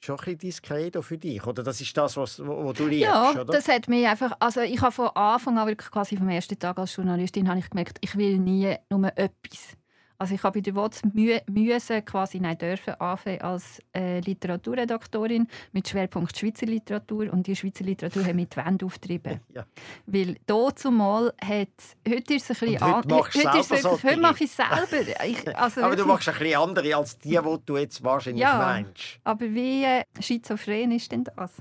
[0.00, 1.62] schon ein bisschen Credo für dich, oder?
[1.62, 3.44] Das ist das, was, was du liebst, ja, oder?
[3.44, 6.78] das hat mich einfach, also ich habe von Anfang an, wirklich quasi vom ersten Tag
[6.78, 9.76] als Journalistin, habe ich gemerkt, ich will nie nur etwas.
[10.18, 15.46] Also ich habe bei der WOTS mü müssen, quasi nein, dürfen anfangen als äh, Literaturredaktorin
[15.72, 19.40] mit Schwerpunkt Schweizer Literatur und die Schweizer Literatur haben mit Wände auftrieben.
[19.56, 19.64] Ja.
[20.06, 21.68] Weil dort zumal hat,
[22.06, 25.24] heute ist es ein bisschen heute, heute, ist wirklich, heute mache ich es selber.
[25.24, 28.58] Ich, also aber du machst ein bisschen andere als die, die du jetzt wahrscheinlich ja,
[28.58, 29.18] meinst.
[29.24, 31.52] aber wie äh, schizophren ist denn das?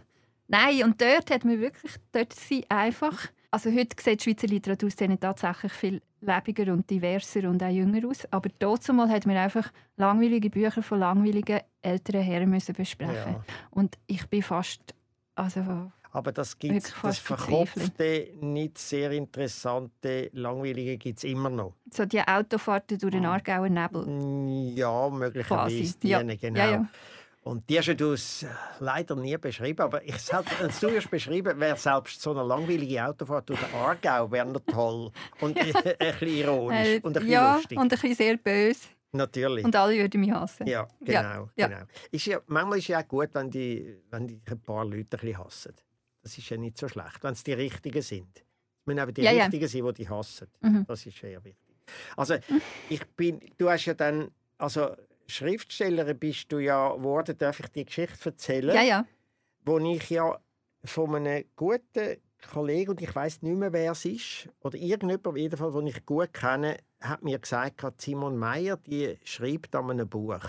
[0.47, 5.17] Nein, und dort hat man wirklich, dort sind einfach also heute sieht die Schweizer Literaturszene
[5.17, 8.25] tatsächlich viel lebiger und diverser und auch jünger aus.
[8.31, 13.33] Aber dazumal hat man einfach langweilige Bücher von langweiligen älteren Herren müssen besprechen.
[13.33, 13.43] Ja.
[13.71, 14.93] Und ich bin fast
[15.35, 21.73] also aber das gibt das verkopfte, nicht sehr interessante, langweilige gibt es immer noch.
[21.91, 23.33] So die Autofahrten durch den ah.
[23.33, 24.73] Aargauer Nebel?
[24.75, 25.97] Ja, möglicherweise.
[25.99, 26.23] Die, ja.
[26.23, 26.57] Genau.
[26.57, 26.87] Ja, ja.
[27.45, 28.17] Und die hast du äh,
[28.79, 33.05] leider nie beschrieben, aber ich selbst, wenn du hast beschrieben, wäre selbst so eine langweilige
[33.05, 37.29] Autofahrt durch den Aargau wäre noch toll und ein bisschen ironisch äh, und ein bisschen
[37.29, 37.77] ja, lustig.
[37.77, 38.87] und ein bisschen sehr böse.
[39.11, 39.63] Natürlich.
[39.63, 40.65] Und alle würden mich hassen.
[40.65, 41.49] Ja, genau.
[41.55, 41.83] Ja, genau.
[42.09, 44.97] Ist ja, manchmal ist es ja auch gut, wenn die, wenn die ein paar Leute
[44.97, 45.75] ein bisschen hassen.
[46.23, 48.39] Das ist ja nicht so schlecht, wenn es die Richtigen sind.
[48.39, 49.67] Es müssen eben die ja, Richtigen ja.
[49.67, 50.47] sein, die dich hassen.
[50.61, 50.85] Mhm.
[50.87, 51.75] Das ist sehr wichtig.
[52.17, 52.37] Also,
[52.89, 54.95] ich bin, du hast ja dann, also
[55.27, 58.75] Schriftstellerin bist du ja geworden, darf ich die Geschichte erzählen?
[58.75, 59.05] Ja, ja.
[59.65, 60.39] Wo ich ja
[60.83, 62.17] von einem guten
[62.51, 65.87] Kollegen, und ich weiß nicht mehr, wer es ist, oder irgendjemand, auf jeden Fall, den
[65.87, 70.43] ich gut kenne, hat mir gesagt, Simon Meyer, die schreibt an einem Buch.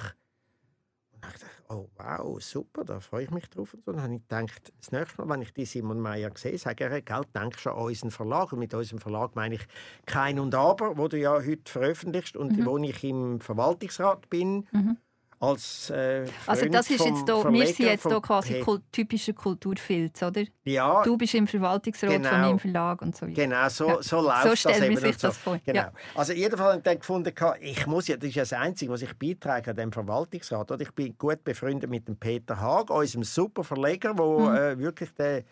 [1.34, 3.74] Ich dachte, oh wow, super, da freue ich mich drauf.
[3.74, 6.96] Und dann habe ich gedacht, das nächste Mal, wenn ich die Simon Meyer sehe, sage
[6.96, 8.52] ich, gell, denk schon an unseren Verlag.
[8.52, 9.66] Und mit unserem Verlag meine ich
[10.06, 12.66] Kein und Aber, wo du ja heute veröffentlichst und mhm.
[12.66, 14.66] wo ich im Verwaltungsrat bin.
[14.72, 14.98] Mhm
[15.38, 20.22] als äh, Also das ist jetzt da, wir sind jetzt hier quasi Pet typischer Kulturfilz,
[20.22, 20.44] oder?
[20.64, 21.02] Ja.
[21.02, 23.42] Du bist im Verwaltungsrat genau, von meinem Verlag und so weiter.
[23.42, 24.02] Genau, so, ja.
[24.02, 24.96] so läuft so das eben.
[24.96, 25.58] sich das vor.
[25.64, 25.78] Genau.
[25.78, 25.92] Ja.
[26.14, 29.12] Also jedenfalls habe ich gefunden, ich muss ja, das ist ja das Einzige, was ich
[29.14, 30.70] beitrage an dem Verwaltungsrat.
[30.70, 30.82] Oder?
[30.82, 34.56] Ich bin gut befreundet mit dem Peter Haag, unserem super Verleger, der mhm.
[34.56, 35.44] äh, wirklich den,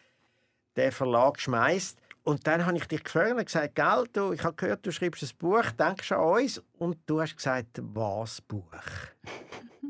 [0.76, 1.98] den Verlag schmeißt.
[2.24, 5.22] Und dann habe ich dich gefragt und gesagt, Gell, du, ich habe gehört, du schreibst
[5.22, 6.62] ein Buch, denkst an uns?
[6.78, 8.64] Und du hast gesagt, was Buch?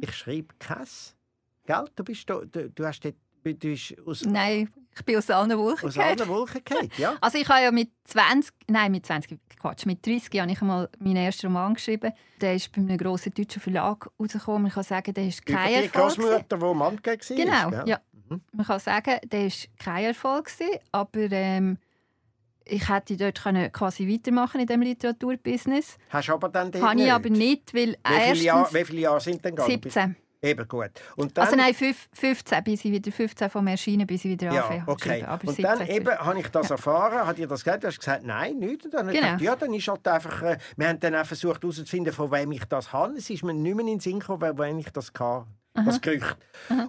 [0.01, 1.15] ich schreibe keins.
[1.65, 1.85] Gell?
[1.95, 4.25] Du, bist da, du, du hast dort, du bist aus...
[4.25, 7.15] Nein, Ich bin aus allen Wolken Aus allen Wolken gefallen, ja.
[7.21, 10.89] Also ich habe ja mit 20, nein mit 20, Quatsch, mit 30 habe ich einmal
[10.99, 12.13] meinen ersten Roman geschrieben.
[12.41, 14.67] Der ist bei einem grossen deutschen Verlag rausgekommen.
[14.67, 15.93] Ich kann sagen, der ist kein Über die Erfolg.
[15.93, 16.31] gewesen.
[16.31, 17.17] Großmutter, die Mann war.
[17.17, 17.89] Genau, gell?
[17.89, 18.01] ja.
[18.29, 18.41] Mhm.
[18.53, 21.79] Man kann sagen, der ist kein Erfolg gewesen, aber ähm,
[22.67, 25.97] ich hätte dort können quasi weitermachen in dem Literaturbusiness.
[26.11, 28.85] Hast du aber dann den Habe ich aber nicht, weil Wie viele, Jahre, erstens wie
[28.85, 29.81] viele Jahre sind denn gegangen?
[29.83, 30.17] 17.
[30.43, 30.91] Eben gut.
[31.17, 34.53] Und dann, Also nein, fünf- 15 bis ich wieder 15 vom Erschienen, bis ich wieder
[34.53, 35.23] ja, anfangen okay.
[35.25, 37.99] Aber Und 17 dann eben habe ich das erfahren, hat ihr das gesagt, du hast
[37.99, 38.85] gesagt, nein, nicht.
[38.85, 39.21] Und dann Genau.
[39.23, 42.53] gedacht, ja, dann ist halt einfach, äh, wir haben dann auch versucht herauszufinden, von wem
[42.53, 43.15] ich das habe.
[43.15, 45.99] Es ist mir nicht mehr in den Sinn gekommen, von wem ich das hatte, das
[46.03, 46.37] Gerücht.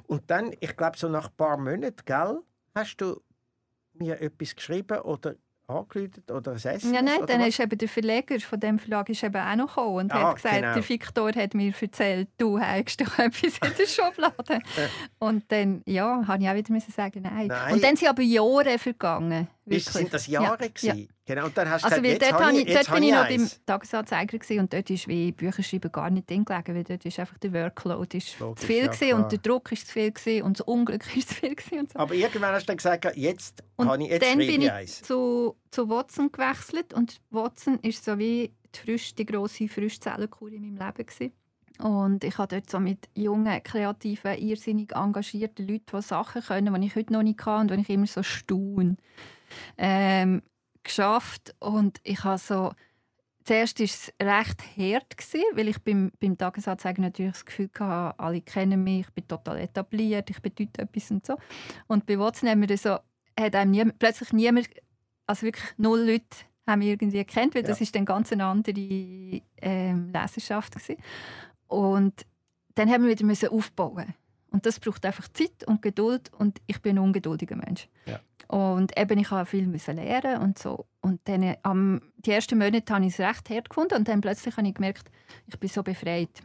[0.07, 2.39] Und dann, ich glaube, so nach ein paar Monaten, gell,
[2.75, 3.21] hast du
[3.93, 5.35] mir etwas geschrieben oder
[5.67, 6.84] angerufen oder ein SMS?
[6.91, 7.47] Ja, nein, dann was?
[7.49, 10.36] ist eben der Verleger von dem Verlag ist eben auch noch gekommen und Ah, hat
[10.36, 10.73] gesagt, genau.
[10.73, 14.60] der Victor hat mir erzählt, du hast doch etwas in der Schublade.
[15.19, 17.47] und dann, ja, habe ich auch wieder müssen sagen, nein.
[17.47, 17.73] Nein.
[17.73, 19.47] Und dann sind aber Jahre vergangen.
[19.65, 19.93] Ist, wirklich.
[19.93, 20.67] sind das Ja, Jahre ja.
[20.93, 21.10] gewesen?
[21.27, 23.41] Genau, und dann hast du Also, gesagt, dort, ich, ich, dort bin ich noch beim
[23.41, 23.59] eins.
[23.65, 27.38] Tagesanzeiger gewesen, und dort ist wie Bücherschreiben gar nicht drin gelegen, weil dort ist einfach
[27.39, 30.59] der Workload ist Logisch, zu viel ja, und der Druck ist zu viel gewesen und
[30.59, 31.99] das Unglück ist zu viel gewesen und so.
[31.99, 35.01] Aber irgendwann hast du dann gesagt, jetzt, Und habe ich, jetzt dann bin ich eins.
[35.01, 40.61] zu, zu Watson gewechselt und Watson ist so wie die, frisch, die grosse Frischzellenkur in
[40.61, 41.31] meinem Leben gewesen.
[41.79, 46.88] Und ich habe dort so mit jungen, kreativen, irrsinnig engagierten Leuten, die Sachen können, die
[46.88, 48.95] ich heute noch nicht kann und die ich immer so staune,
[49.77, 50.41] ähm,
[50.86, 51.54] geschafft.
[51.60, 52.71] Und ich habe so
[53.45, 58.19] Zuerst war es recht hart, gewesen, weil ich beim, beim Tagesanzeiger natürlich das Gefühl hatte,
[58.19, 61.38] alle kennen mich, ich bin total etabliert, ich bedeute etwas und so.
[61.86, 62.98] Und bei Watson haben wir das so,
[63.39, 64.67] hat einem niemand, plötzlich niemand,
[65.28, 66.26] also wirklich null Leute
[66.65, 67.84] haben mich irgendwie gekannt, weil das Ja.
[67.84, 68.82] ist dann ganz eine andere
[69.62, 71.00] ähm, Leserschaft gewesen.
[71.67, 72.26] Und
[72.74, 74.15] dann haben wir wieder müssen aufbauen.
[74.50, 77.89] Und das braucht einfach Zeit und Geduld und ich bin ein ungeduldiger Mensch.
[78.08, 78.19] Ja.
[78.47, 80.86] Und eben, ich habe viel müssen lernen und so.
[81.01, 84.21] Und dann, äh, am, die ersten Monate habe ich es recht hart gefunden und dann
[84.21, 85.10] plötzlich habe ich gemerkt,
[85.47, 86.41] ich bin so befreit.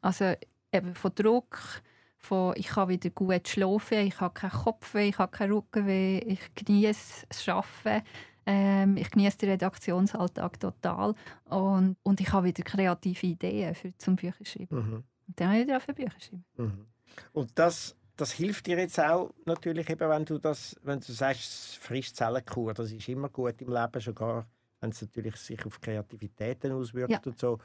[0.00, 0.34] Also
[0.72, 1.82] eben von Druck,
[2.18, 6.40] von ich kann wieder gut schlafen, ich habe keinen Kopfweh, ich habe keinen Rückenweh, ich
[6.54, 8.06] genieße das Arbeiten,
[8.46, 14.16] ähm, ich genieße den Redaktionsalltag total und, und ich habe wieder kreative Ideen für zum
[14.16, 14.78] Bücherschreiben.
[14.78, 15.04] Mhm.
[15.26, 16.44] Und dann habe ich wieder auf Bücher geschrieben.
[16.56, 16.86] Mhm.
[17.32, 21.78] Und das, das hilft dir jetzt auch natürlich, eben, wenn du das, wenn du sagst,
[21.78, 24.46] Frischzellenkur, das ist immer gut im Leben, sogar
[24.80, 27.20] wenn es natürlich sich auf Kreativitäten auswirkt Ja.
[27.24, 27.58] und so.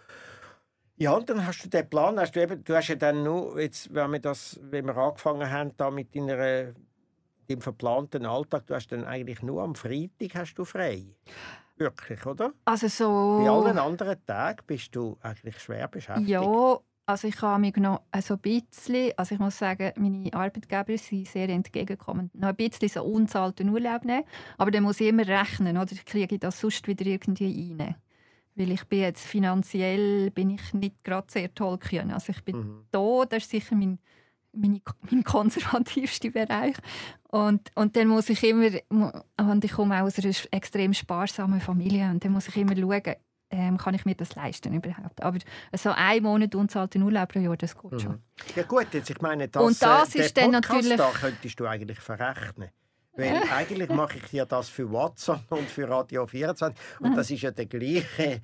[0.96, 3.60] Ja, und dann hast du den Plan, hast du, eben, du hast ja dann nur,
[3.60, 6.74] jetzt, wenn wir das, wenn wir angefangen haben, da mit deiner,
[7.50, 11.06] dem verplanten Alltag, du hast dann eigentlich nur am Freitag hast du frei.
[11.78, 12.52] Wirklich, oder?
[12.66, 13.40] Also so...
[13.42, 16.28] Bei allen anderen Tagen bist du eigentlich schwer beschäftigt.
[16.28, 16.78] Ja,
[17.10, 21.28] also ich habe mich noch so ein bisschen, also ich muss sagen, meine Arbeitgeber sind
[21.28, 22.30] sehr entgegengekommen.
[22.36, 24.26] Noch ein bisschen so unzahlten Urlaub nehmen,
[24.60, 27.96] aber dann muss ich immer rechnen, oder kriege ich das sonst wieder irgendwie rein.
[28.54, 32.12] Weil ich bin jetzt finanziell bin ich nicht gerade sehr toll können.
[32.12, 32.86] Also ich bin Mhm.
[32.92, 33.98] da, das ist sicher mein,
[34.54, 36.76] meine, mein konservativster Bereich.
[37.32, 42.12] Und, und dann muss ich immer, und ich komme auch aus einer extrem sparsamen Familie,
[42.12, 43.16] und dann muss ich immer schauen,
[43.52, 45.22] ähm, kann ich mir das leisten überhaupt.
[45.24, 45.38] Aber
[45.76, 48.12] so ein Monat unzahlten Urlaub pro Jahr, das geht schon.
[48.12, 48.22] Mhm.
[48.56, 51.66] Ja gut, jetzt, ich meine, das, Und das äh, ist dann natürlich- da könntest du
[51.66, 52.70] eigentlich verrechnen.
[53.14, 57.42] Weil eigentlich mache ich ja das für Watson und für Radio 24 und das ist
[57.42, 58.42] ja der gleiche,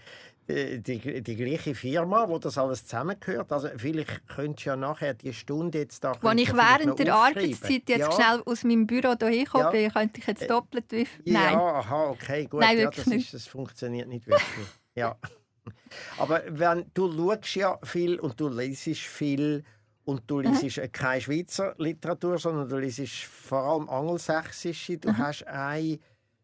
[0.47, 3.53] äh, die, die gleiche Firma, wo das alles zusammengehört.
[3.53, 6.11] Also vielleicht könntest du ja nachher die Stunde jetzt da...
[6.11, 7.15] Könntest ich während der.
[7.15, 9.89] Arbeitszeit jetzt ja, schnell aus meinem Büro hierher gekommen Ja.
[9.89, 11.07] könnte ich jetzt doppelt wie...
[11.23, 11.55] Ja, Nein.
[11.55, 12.59] aha, okay, gut.
[12.59, 13.25] Nein, ja, wirklich das, nicht.
[13.27, 14.67] ist, das funktioniert nicht wirklich.
[14.95, 15.17] Ja.
[16.17, 19.63] Aber wenn du schaust ja viel und du liest viel
[20.05, 20.53] und du Mhm.
[20.61, 24.97] liest äh, keine Schweizer Literatur, sondern du liest vor allem angelsächsische.
[24.97, 25.17] Du Mhm.
[25.17, 25.97] hast eine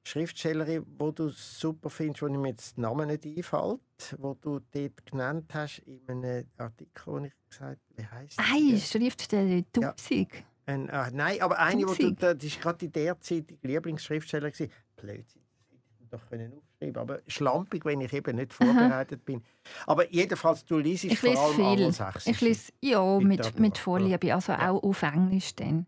[0.03, 3.79] Schriftstellerin, wo du super findest, wo ich mir jetzt den Namen nicht einfällt,
[4.17, 8.71] wo du dort genannt hast in einem Artikel, wo ich gesagt wie heisst die Ei,
[8.71, 8.79] denn?
[8.79, 10.43] Schriftsteller, Tausig.
[10.65, 14.49] Ein, ah, nein, aber eine, wo du, das ist gerade in der Zeit die Lieblingsschriftsteller
[14.49, 14.71] gewesen.
[14.95, 16.70] Blödsinn, das hätte ich doch können aufschreiben.
[16.96, 19.44] Aber schlampig, wenn ich eben nicht vorbereitet bin.
[19.86, 21.65] Aber jedenfalls, du liest Ich vor allem viel.
[21.65, 22.30] Angelsächsische.
[22.32, 24.72] Ich lese ja mit, mit Vorliebe, also Ja.
[24.72, 25.86] auch auf Englisch dann.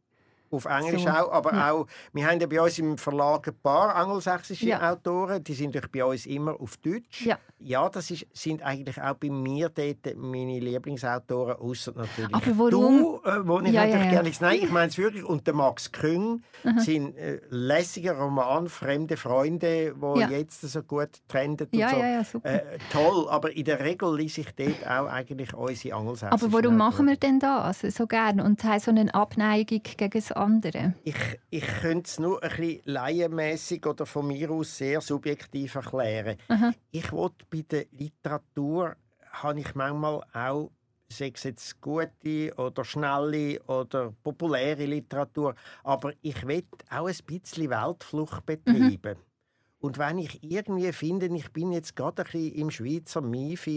[0.54, 1.72] Auf Englisch So, auch, aber ja.
[1.72, 4.92] auch, wir haben ja bei uns im Verlag ein paar angelsächsische Ja.
[4.92, 7.26] Autoren, die sind bei uns immer auf Deutsch.
[7.26, 7.38] Ja.
[7.60, 12.72] ja das ist, sind eigentlich auch bei mir dort meine Lieblingsautoren, außer natürlich Aber warum?
[12.72, 15.24] du, äh, wo ich Ja, natürlich gerne Nein, ich meine es wirklich.
[15.24, 16.42] Und der Max Küng
[16.78, 21.98] sind äh, lässiger Roman, Fremde Freunde, wo jetzt so gut trendet und so.
[21.98, 22.50] ja, ja, super.
[22.50, 26.78] Äh, toll, aber in der Regel lese ich dort auch eigentlich unsere angelsächsischen Aber warum
[26.78, 27.08] machen Autoren.
[27.08, 30.96] wir denn das so gern und haben so eine Abneigung gegen das anderen?
[31.04, 31.16] Ich,
[31.50, 36.38] ich könnte es nur ein bisschen laienmässig oder von mir aus sehr subjektiv erklären.
[36.48, 36.74] Aha.
[36.92, 38.96] Ich wollte bei der Literatur,
[39.32, 40.72] habe ich manchmal auch,
[41.10, 47.70] sei es jetzt gute oder schnelle oder populäre Literatur, aber ich will auch ein bisschen
[47.70, 49.18] Weltflucht betreiben.
[49.84, 53.67] Und wenn ich irgendwie finde, ich bin jetzt gerade ein bisschen im Schweizer Mief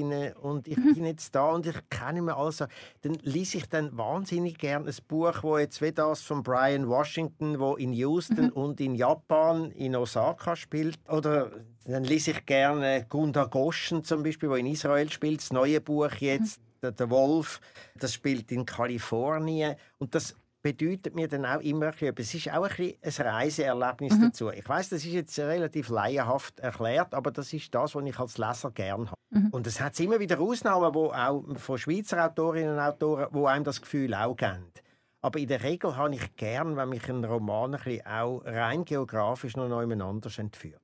[0.40, 2.66] und ich bin jetzt da und ich kenne mir alles, so,
[3.02, 7.58] dann lese ich dann wahnsinnig gerne ein Buch, wo jetzt wie das von Brian Washington,
[7.58, 10.96] wo in Houston und in Japan, in Osaka spielt.
[11.08, 11.50] Oder
[11.86, 16.12] dann lese ich gerne Gunda Goshen zum Beispiel, wo in Israel spielt, das neue Buch
[16.20, 17.60] jetzt, der, der Wolf,
[17.98, 19.74] das spielt in Kalifornien.
[19.98, 22.26] Und das bedeutet mir dann auch immer etwas.
[22.26, 24.50] Es ist auch ein, bisschen ein Reiseerlebnis dazu.
[24.50, 28.38] Ich weiß, das ist jetzt relativ laienhaft erklärt, aber das ist das, was ich als
[28.38, 29.16] Leser gerne habe.
[29.50, 33.64] Und es hat immer wieder Ausnahmen, wo auch von Schweizer Autorinnen und Autoren, wo einem
[33.64, 34.72] das Gefühl auch geben.
[35.20, 38.84] Aber in der Regel habe ich gern, wenn mich ein Roman ein bisschen auch rein
[38.84, 40.80] geografisch noch jemand anders entführt.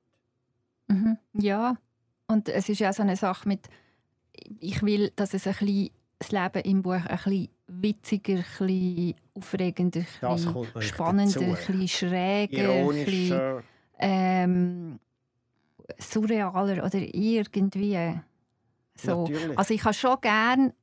[0.87, 1.17] Mhm.
[1.33, 1.77] Ja,
[2.27, 3.69] und es ist ja so eine Sache mit,
[4.59, 7.49] ich will, dass es ein bisschen, das Leben im Buch ein bisschen
[7.81, 11.87] witziger, ein aufregender, ein spannender, ein dazu.
[11.87, 13.63] schräger, ein Ironischer.
[13.99, 14.99] ähm,
[15.97, 18.19] surrealer oder irgendwie
[18.95, 19.21] so.
[19.27, 19.57] Natürlich.
[19.57, 20.73] Also ich habe schon gerne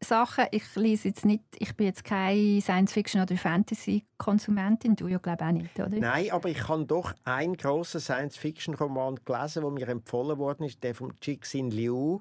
[0.00, 5.44] Sachen, ich lese jetzt nicht, ich bin jetzt keine Science-Fiction- oder Fantasy-Konsumentin, du ja glaube
[5.44, 5.98] auch nicht, oder?
[5.98, 10.94] Nein, aber ich habe doch einen grossen Science-Fiction-Roman gelesen, der mir empfohlen worden ist, der
[10.94, 12.20] von Cixin Liu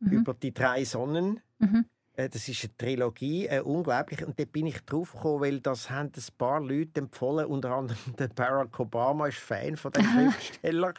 [0.00, 1.40] über die drei Sonnen.
[1.58, 1.86] Mhm.
[2.16, 4.24] Äh, Das ist eine Trilogie, äh, unglaublich.
[4.26, 7.46] Und da bin ich drauf gekommen, weil das haben ein paar Leute empfohlen.
[7.46, 10.94] Unter anderem der Barack Obama ist Fan von dem Schriftsteller.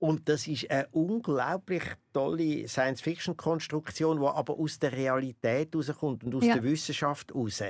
[0.00, 1.82] Und das ist eine unglaublich
[2.12, 6.54] tolle Science-Fiction-Konstruktion, die aber aus der Realität rauskommt und aus Ja.
[6.54, 7.60] der Wissenschaft raus.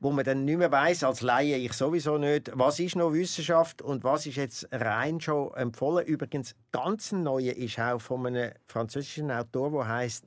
[0.00, 3.82] Wo man dann nicht mehr weiß als Laie, ich sowieso nicht, was ist noch Wissenschaft
[3.82, 6.04] und was ist jetzt rein schon empfohlen.
[6.04, 10.26] Übrigens, ganz neue ist auch von einem französischen Autor, der heißt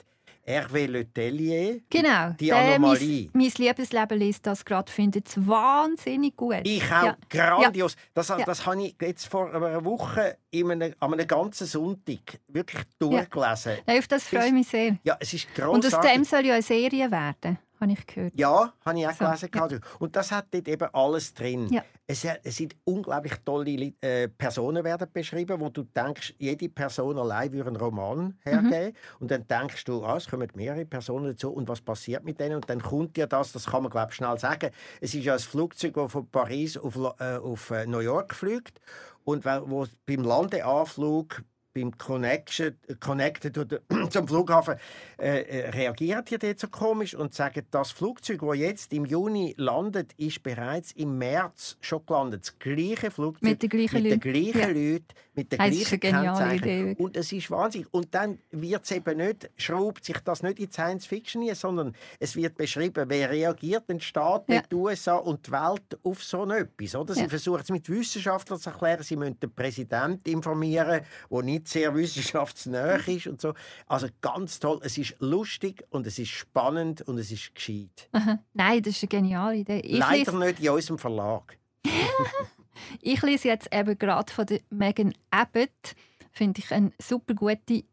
[0.50, 1.82] Hervé Letellier.
[1.92, 2.32] Genau.
[2.40, 3.30] Die Anomalie.
[3.34, 6.62] Mein, mein Liebesleben liest das gerade, findet es wahnsinnig gut.
[6.64, 7.18] Ich auch Ja.
[7.30, 7.96] grandios.
[8.16, 8.38] Das, Ja.
[8.44, 13.74] das habe ich jetzt vor einer Woche in einem, an einem ganzen Sonntag wirklich durchgelesen.
[13.86, 14.98] Nein, auf das freue ich mich sehr.
[15.04, 16.12] Ja, es ist Und aus großartig.
[16.14, 18.34] dem soll ja eine Serie werden, habe ich gehört.
[18.36, 19.52] Ja, habe ich auch So, gelesen.
[19.52, 19.82] gehabt.
[20.00, 21.68] Und das hat dort eben alles drin.
[21.72, 21.84] Ja.
[22.08, 27.52] Es, es sind unglaublich tolle äh, Personen werden beschrieben, wo du denkst, jede Person allein
[27.54, 28.96] würde einen Roman hergeben.
[29.20, 32.56] Und dann denkst du, ah, es kommen mehrere Personen dazu und was passiert mit denen?
[32.56, 34.72] Und dann kommt ja das, das kann man glaube ich schnell sagen.
[35.02, 38.80] Es ist ja ein Flugzeug, das von Paris auf, äh, auf äh, New York fliegt
[39.24, 41.44] und wo wo beim Landeanflug
[41.80, 44.76] beim Connection, Connected oder zum Flughafen
[45.18, 49.54] äh, äh, reagiert ihr dort so komisch und sagen, das Flugzeug, das jetzt im Juni
[49.58, 52.42] landet, ist bereits im März schon gelandet.
[52.44, 54.52] Das gleiche Flugzeug Mit den gleichen mit den Leuten.
[54.54, 54.68] gleichen Ja.
[54.92, 56.64] Leuten, mit den ist gleichen Kennzeichen.
[56.64, 56.96] Idee.
[57.00, 57.88] Und es ist wahnsinnig.
[57.92, 61.96] Und dann wird es eben nicht, schraubt sich das nicht in Science Fiction hin, sondern
[62.20, 64.62] es wird beschrieben, wer reagiert den Staat, Ja.
[64.70, 66.96] die USA und die Welt auf so etwas.
[66.96, 67.14] Oder?
[67.14, 67.30] Sie Ja.
[67.30, 72.96] versuchen es mit Wissenschaftlern zu erklären, sie müssen den Präsidenten informieren, der nicht sehr wissenschaftsnah
[72.96, 73.54] ist und so.
[73.88, 74.80] Also ganz toll.
[74.84, 78.10] Es ist lustig und es ist spannend und es ist gescheit.
[78.12, 78.40] Aha.
[78.54, 79.80] Nein, das ist eine geniale Idee.
[79.80, 81.58] Ich Leider lese, nicht in unserem Verlag.
[83.02, 85.96] ich lese jetzt eben gerade von der Megan Abbott,
[86.32, 87.84] finde ich eine super gute,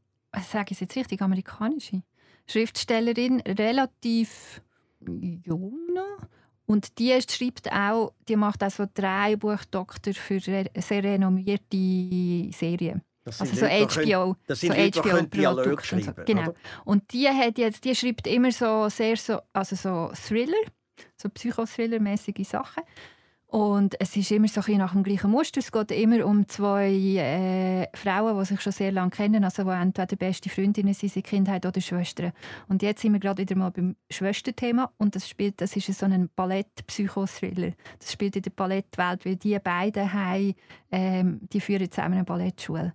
[0.51, 2.03] sage ich jetzt richtig, amerikanische
[2.47, 4.62] Schriftstellerin, relativ
[5.01, 6.29] jung noch.
[6.67, 13.03] Und die schreibt auch, die macht auch so drei Buchdoktor für sehr renommierte Serien.
[13.27, 15.99] Das Also sind so Leute, HBO, Das sind so Leute, die können Dialog und so.
[15.99, 16.25] schreiben.
[16.25, 16.43] Genau.
[16.43, 16.55] oder?
[16.85, 20.55] Und die hat jetzt, die schreibt immer so sehr so, also so Thriller,
[21.17, 22.85] so Psychothriller-mäßige Sachen.
[23.49, 25.61] Und es ist immer so ein bisschen nach dem gleichen Muster.
[25.61, 29.71] Es geht immer um zwei äh, Frauen, die sich schon sehr lange kennen, also die
[29.71, 32.33] entweder beste Freundinnen sind, seit Kindheit oder Schwestern.
[32.69, 36.07] Und jetzt sind wir gerade wieder mal beim Schwesterthema und das spielt, das ist so
[36.07, 37.73] ein Ballett-Psychothriller.
[37.99, 40.55] Das spielt in der Ballettwelt, weil die beiden haben,
[40.93, 42.95] ähm, die führen zusammen eine Ballettschule.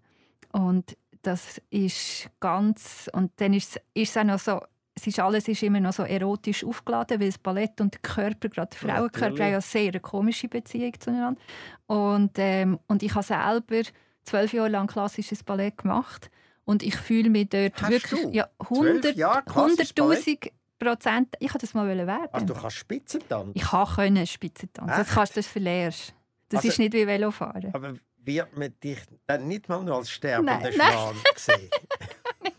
[0.52, 4.62] Und das ist ganz und dann ist es auch noch so
[4.94, 8.50] es ist alles ist immer noch so erotisch aufgeladen, weil das Ballett und der Körper,
[8.50, 11.40] gerade der Frauenkörper, haben ja sehr eine komische Beziehung zueinander.
[11.88, 13.90] Und, ähm, und ich habe selber
[14.24, 16.30] zwölf Jahre lang klassisches Ballett gemacht
[16.66, 18.30] und ich fühle mich dort Hast wirklich du?
[18.32, 20.20] ja, Zwölf 100 Jahre klassisches Ballett?
[20.28, 21.36] 100'000 Prozent.
[21.40, 22.28] Ich wollte das mal werden.
[22.34, 23.52] Also du kannst Spitzen dann.
[23.54, 24.98] ich kann können Spitzentanzen.
[24.98, 26.14] Das kannst du das verlierst.
[26.50, 27.74] Das Also- ist nicht wie Velofahren.
[27.74, 27.94] Aber
[28.24, 30.72] wird man dich dann nicht mal noch als sterbender.
[30.72, 31.70] Schwan sehen?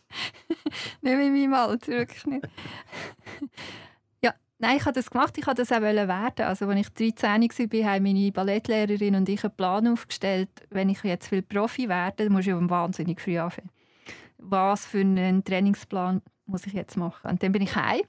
[1.00, 2.46] Nicht in meinem Alter, wirklich nicht.
[4.22, 6.46] ja, Nein, ich habe das gemacht, ich wollte das auch werden.
[6.46, 11.02] Also, als ich 13 war, haben meine Ballettlehrerin und ich einen Plan aufgestellt, wenn ich
[11.02, 13.70] jetzt will Profi werden muss ich wahnsinnig früh anfangen.
[14.38, 17.30] Was für einen Trainingsplan muss ich jetzt machen?
[17.30, 18.02] Und dann bin ich heim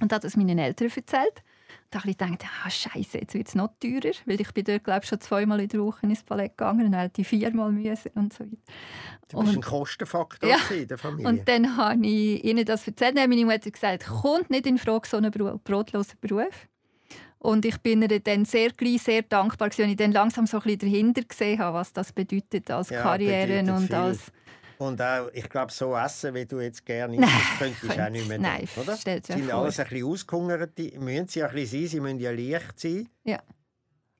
[0.00, 1.42] und habe das meinen Eltern erzählt.
[1.90, 4.84] Da habe ich gedacht, ah, Scheiße, jetzt wird es noch teurer, weil ich bin dort
[4.84, 8.32] glaube ich, schon zweimal in der Woche ins Ballett gegangen und hätte viermal müssen und
[8.32, 8.56] so weiter.
[9.28, 11.28] Du bist und, ein Kostenfaktor ja, in der Familie.
[11.28, 13.16] Und dann habe ich ihnen das erzählt.
[13.16, 16.68] Dann hat meine Mutter gesagt, kommt nicht in Frage so einen brotlosen Beruf.
[17.38, 20.62] Und ich bin ihr dann sehr gleich sehr dankbar, als ich dann langsam so ein
[20.64, 23.94] bisschen dahinter gesehen habe, was das bedeutet als ja, Karriere und viel.
[23.94, 24.32] als
[24.78, 28.28] und auch, ich glaube, so essen, wie du jetzt gerne isst, könntest du auch nicht
[28.28, 28.96] mehr Nein, tun, oder?
[28.96, 29.62] Stellt sind vor.
[29.62, 33.08] alles ein bisschen ausgehungert, müssen sie ein bisschen sein, sie müssen ja leicht sein.
[33.24, 33.42] Ja.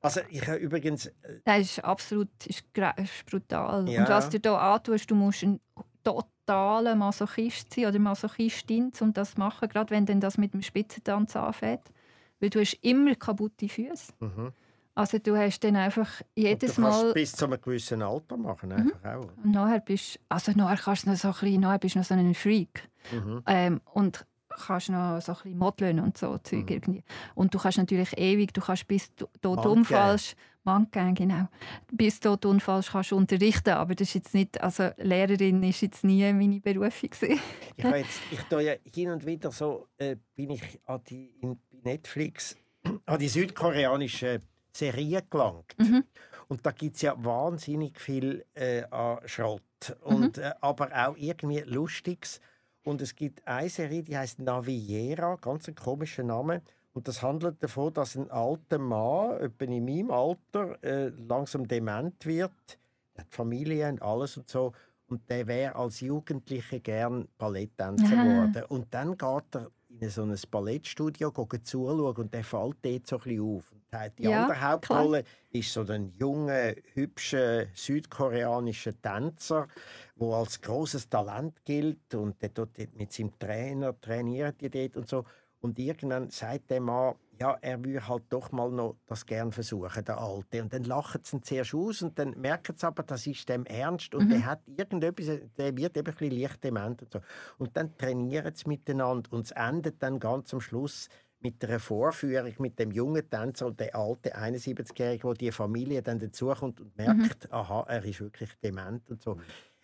[0.01, 1.07] Also ich habe übrigens...
[1.07, 2.63] Äh, das ist absolut ist,
[2.97, 3.89] ist brutal.
[3.89, 4.01] Ja.
[4.01, 5.59] Und was du hier antust, du musst ein
[6.03, 10.61] totaler Masochist sein oder Masochistin, um das zu machen, gerade wenn dann das mit dem
[10.61, 11.91] Spitzentanz anfängt.
[12.39, 14.13] Weil du hast immer kaputte Füße.
[14.19, 14.53] Mhm.
[14.97, 17.13] Also du hast dann einfach jedes du Mal...
[17.13, 18.75] bis zu einem gewissen Alter machen, mhm.
[18.75, 19.21] einfach mhm.
[19.21, 19.43] auch.
[19.43, 22.05] Und nachher bist, also nachher kannst du noch so ein bisschen, nachher bist du noch
[22.05, 22.89] so ein Freak.
[23.11, 23.43] Mhm.
[23.45, 26.69] Ähm, und kannst noch so ein bisschen modeln und so Zeug mhm.
[26.69, 27.03] irgendwie.
[27.35, 31.47] Und du kannst natürlich ewig, du kannst bis dort umfallst, Mannequin, genau.
[31.91, 36.03] Bis dort umfallst, kannst du unterrichten, aber das ist jetzt nicht, also Lehrerin ist jetzt
[36.05, 37.39] nie meine Berufung gewesen.
[37.77, 41.35] ich habe jetzt, ich tue ja hin und wieder so, äh, bin ich an die
[41.39, 42.57] in Netflix
[43.05, 44.41] an die südkoreanische
[44.73, 45.75] Serie gelangt.
[45.77, 46.03] Mhm.
[46.47, 49.61] Und da gibt es ja wahnsinnig viel äh, an Schrott.
[50.01, 50.43] Und, mhm.
[50.43, 52.39] äh, aber auch irgendwie Lustiges.
[52.83, 56.61] Und es gibt eine Serie, die heißt Naviera, ganz ein komischer Name.
[56.93, 62.25] Und das handelt davon, dass ein alter Mann, etwa in meinem Alter, äh, langsam dement
[62.25, 62.51] wird.
[63.13, 64.71] Er hat Familie und alles und so.
[65.07, 68.63] Und der wäre als Jugendlicher gern Balletttänzer geworden.
[68.69, 73.23] Und dann geht er in so ein Ballettstudio zuschauen und der fällt dort so ein
[73.23, 73.73] bisschen auf.
[73.93, 75.35] Die ja, andere Hauptrolle klar.
[75.51, 79.67] ist so ein junger, hübscher südkoreanischer Tänzer,
[80.15, 85.07] der als großes Talent gilt und der dort mit seinem Trainer trainiert die dort und
[85.07, 85.25] so.
[85.59, 90.05] Und irgendwann sagt der Mann, ja, er würde halt doch mal noch das gern versuchen,
[90.05, 90.61] der Alte.
[90.61, 93.65] Und dann lachen sie ihn zuerst aus und dann merken sie aber, das ist dem
[93.65, 94.29] ernst und mhm.
[94.29, 97.21] der hat irgendetwas, der wird eben ein bisschen leicht dement und so.
[97.57, 101.09] Und dann trainieren sie miteinander und es endet dann ganz am Schluss
[101.39, 106.19] mit einer Vorführung mit dem jungen Tänzer und der alte 71-Jährige, wo die Familie dann
[106.19, 107.53] dazukommt und merkt, mhm.
[107.53, 109.37] aha, er ist wirklich dement und so.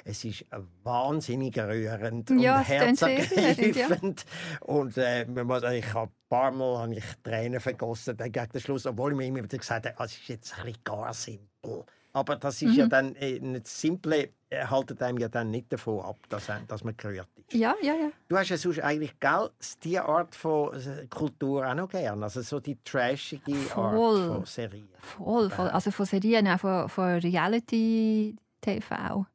[0.05, 0.45] Es ist
[0.83, 4.25] wahnsinnig rührend ja, und herzergreifend.
[4.25, 4.59] Ja.
[4.61, 8.85] Und äh, ich habe ein paar Mal habe ich Tränen vergossen dann gegen den Schluss,
[8.85, 11.85] obwohl ich mir immer wieder gesagt habe, ah, es ist jetzt ein bisschen gar simpel.
[12.15, 12.75] Aber das ist mhm.
[12.75, 16.83] ja dann äh, nicht simple, äh, haltet einem ja dann nicht davon ab, dass, dass
[16.83, 17.51] man gerührt ist.
[17.53, 18.11] Ja, ja, ja.
[18.27, 19.49] Du hast ja sonst eigentlich gell,
[19.83, 24.19] diese Art von äh, Kultur auch noch gern, also so die trashige voll.
[24.19, 24.89] Art von Serien.
[24.99, 25.69] Voll, voll.
[25.69, 29.25] Also von Serien, auch von, von Reality-TV.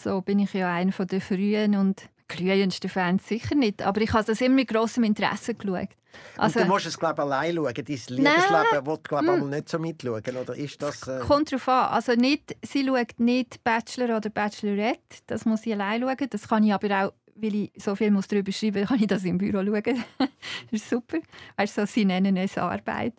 [0.00, 3.82] So bin ich ja einer der frühen und glühendsten Fans sicher nicht.
[3.82, 5.88] Aber ich habe das immer mit grossem Interesse geschaut.
[6.36, 7.74] Also, und du musst es glaube allein schauen.
[7.74, 9.50] Dein Liebesleben will glaube hm.
[9.50, 11.06] nicht so mitschauen, oder ist das?
[11.08, 11.20] Äh...
[11.20, 11.88] Kommt darauf an.
[11.88, 15.18] Also nicht, sie schaut nicht Bachelor oder Bachelorette.
[15.26, 16.28] Das muss ich allein schauen.
[16.30, 19.06] Das kann ich aber auch, weil ich so viel muss darüber schreiben muss, kann ich
[19.06, 20.04] das im Büro schauen.
[20.18, 20.28] das
[20.70, 21.18] ist super.
[21.56, 23.14] Weißt du, sie nennen es Arbeit.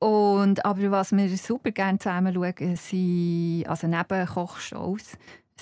[0.00, 5.12] Und, aber was wir super gerne zusammen schauen, sind also neben Kochshows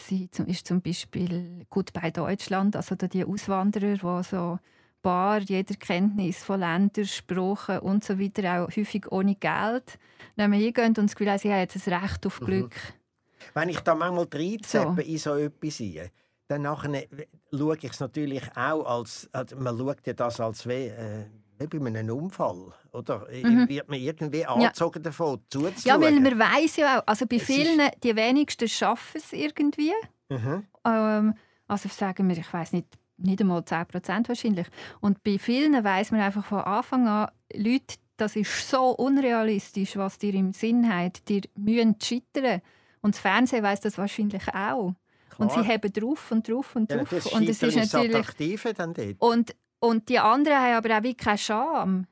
[0.09, 4.59] sie ist zum Beispiel gut bei Deutschland, also die Auswanderer, die so
[5.03, 9.98] bar jeder Kenntnis von Ländern, Sprachen und so weiter, auch häufig ohne Geld,
[10.36, 12.46] wir hingehen und das Gefühl haben, sie haben jetzt ein Recht auf mhm.
[12.46, 12.74] Glück.
[12.74, 13.51] Mhm.
[13.55, 15.09] Wenn ich da manchmal reinzeppe so.
[15.09, 16.11] in so etwas rein,
[16.48, 17.07] dann nachher
[17.53, 21.26] schaue ich es natürlich auch als, also man schaut ja das als wie, äh,
[21.68, 23.26] bei einem Unfall, oder?
[23.30, 23.68] Mhm.
[23.68, 25.02] Wird man irgendwie angezogen ja.
[25.02, 25.82] davon, zuzuschauen?
[25.84, 29.92] Ja, weil man weiß ja auch, also bei es vielen, die wenigsten schaffen es irgendwie.
[30.28, 30.64] Mhm.
[30.84, 31.34] Ähm,
[31.68, 32.86] also sagen wir, ich weiß nicht,
[33.18, 34.66] nicht einmal 10% wahrscheinlich.
[35.00, 40.18] Und bei vielen weiß man einfach von Anfang an, Leute, das ist so unrealistisch, was
[40.18, 41.28] dir im Sinn hat.
[41.28, 42.61] Die müssen scheitern.
[43.02, 44.94] Und das Fernsehen weiß das wahrscheinlich auch.
[45.30, 45.38] Klar.
[45.38, 47.11] Und sie haben drauf und drauf und drauf.
[47.11, 49.16] Ja, und es ist natürlich Attraktive dann dort.
[49.20, 52.07] Und, und die anderen haben aber auch wie keine Scham.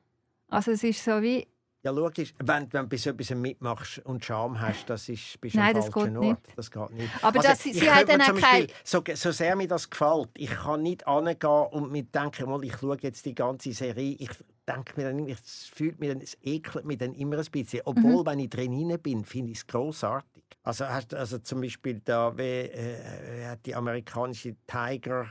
[0.47, 1.47] Also es ist so wie
[1.81, 2.33] ja, logisch.
[2.39, 5.83] Wenn, wenn du bei so etwas mitmachst und Scham hast, das ist bist Nein, am
[5.83, 6.45] falschen Ort.
[6.45, 6.57] Nicht.
[6.57, 7.23] Das geht nicht.
[7.23, 8.67] Aber also, das, sie hat dann auch kein...
[8.83, 12.75] so, so sehr mir das gefällt, ich kann nicht angehen und mir denken, mal, ich
[12.75, 14.29] schaue jetzt die ganze Serie, ich
[14.67, 15.39] denke mir dann, ich
[15.73, 17.81] fühlt mir dann, es ekelt mich dann immer ein bisschen.
[17.85, 18.25] Obwohl, mhm.
[18.25, 20.43] wenn ich drin bin, finde ich es grossartig.
[20.63, 25.27] Also, also zum Beispiel da, wie, äh, die amerikanische Tiger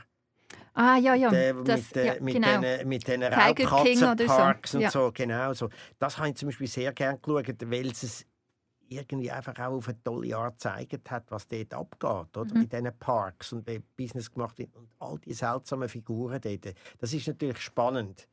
[0.73, 1.29] Ah, ja, ja.
[1.29, 2.61] Der, das, mit, äh, ja, mit genau.
[2.61, 3.41] den, mit den oder so.
[3.41, 4.91] Raubkatzenparks und Ja.
[4.91, 5.69] so, genau so.
[5.97, 8.25] Das habe ich zum Beispiel sehr gerne geschaut, weil es es
[8.87, 12.55] irgendwie einfach auch auf eine tolle Art gezeigt hat, was dort abgeht, oder?
[12.55, 12.61] Mhm.
[12.61, 16.73] In diesen Parks und wie Business gemacht wird und all die seltsamen Figuren dort.
[16.97, 18.27] Das ist natürlich spannend.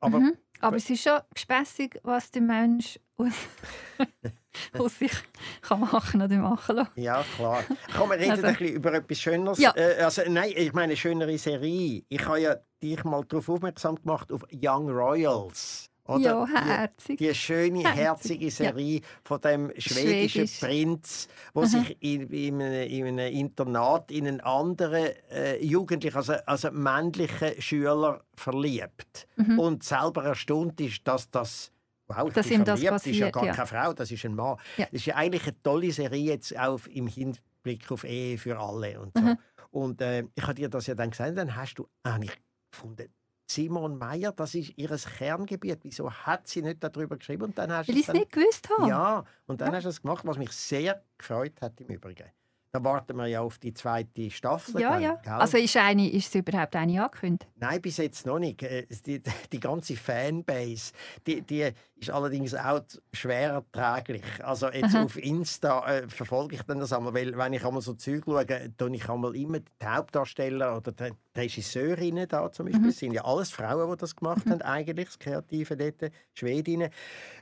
[0.00, 0.36] Aber mhm.
[0.60, 3.32] Aber es ist schon gespässig, was der Mensch aus,
[4.78, 5.12] aus sich
[5.62, 6.90] kann machen oder machen lassen.
[6.96, 7.64] Ja, klar.
[7.96, 9.58] Komm, wir reden Also- ein bisschen über etwas Schöneres.
[9.58, 9.72] Ja.
[9.76, 12.02] Äh, also, nein, ich meine, eine schönere Serie.
[12.08, 15.86] Ich habe ja dich mal darauf aufmerksam gemacht, auf Young Royals.
[16.06, 16.20] Oder?
[16.22, 17.18] Ja, Die- herzig.
[17.18, 17.96] Die schöne, Herzig,
[18.40, 18.50] herzige ja.
[18.50, 20.58] Serie von dem schwedischen Schwedisch.
[20.60, 26.32] Prinz, der sich in, in, einem, in einem Internat in einen anderen äh, Jugendlichen, also,
[26.46, 29.28] also männlichen Schüler verliebt.
[29.36, 29.58] Mhm.
[29.60, 31.70] Und selber erstaunt ist, dass das
[32.16, 33.52] Wow, Dass ihm das verliebt, ist ja passiert, gar ja.
[33.54, 34.56] keine Frau, das ist ein Mann.
[34.76, 34.86] Ja.
[34.86, 39.00] Das ist ja eigentlich eine tolle Serie jetzt auch im Hinblick auf Ehe für alle
[39.00, 39.22] und so.
[39.22, 39.38] Mhm.
[39.70, 42.36] Und äh, ich habe dir das ja dann gesagt, dann hast du eigentlich
[42.72, 43.08] gefunden,
[43.50, 45.80] Simon Meyer, das ist ihr Kerngebiet.
[45.82, 47.44] Wieso hat sie nicht darüber geschrieben?
[47.44, 48.88] Und dann hast du Weil ich es nicht gewusst habe.
[48.88, 49.76] Ja, und dann Ja.
[49.76, 52.30] hast du es gemacht, was mich sehr gefreut hat im Übrigen.
[52.72, 54.80] Da warten wir ja auf die zweite Staffel.
[54.80, 54.90] ja.
[54.92, 55.14] dann, ja.
[55.16, 55.32] gell?
[55.32, 57.50] Also ist, eine, ist es überhaupt eine angekündigt?
[57.56, 58.62] Nein, bis jetzt noch nicht.
[58.62, 59.20] Äh, Die,
[59.52, 60.92] die ganze Fanbase,
[61.26, 64.22] die, die ist allerdings auch schwer erträglich.
[64.44, 65.04] Also jetzt Aha.
[65.04, 68.46] auf Insta äh, verfolge ich dann das einmal, weil wenn ich einmal so Zeug schaue,
[68.76, 72.86] tue ich einmal immer die Hauptdarsteller oder die Regisseurinnen da zum Beispiel, Mhm.
[72.86, 76.90] das sind ja alles Frauen, die das gemacht haben eigentlich, das Kreative dort, Schwedinnen.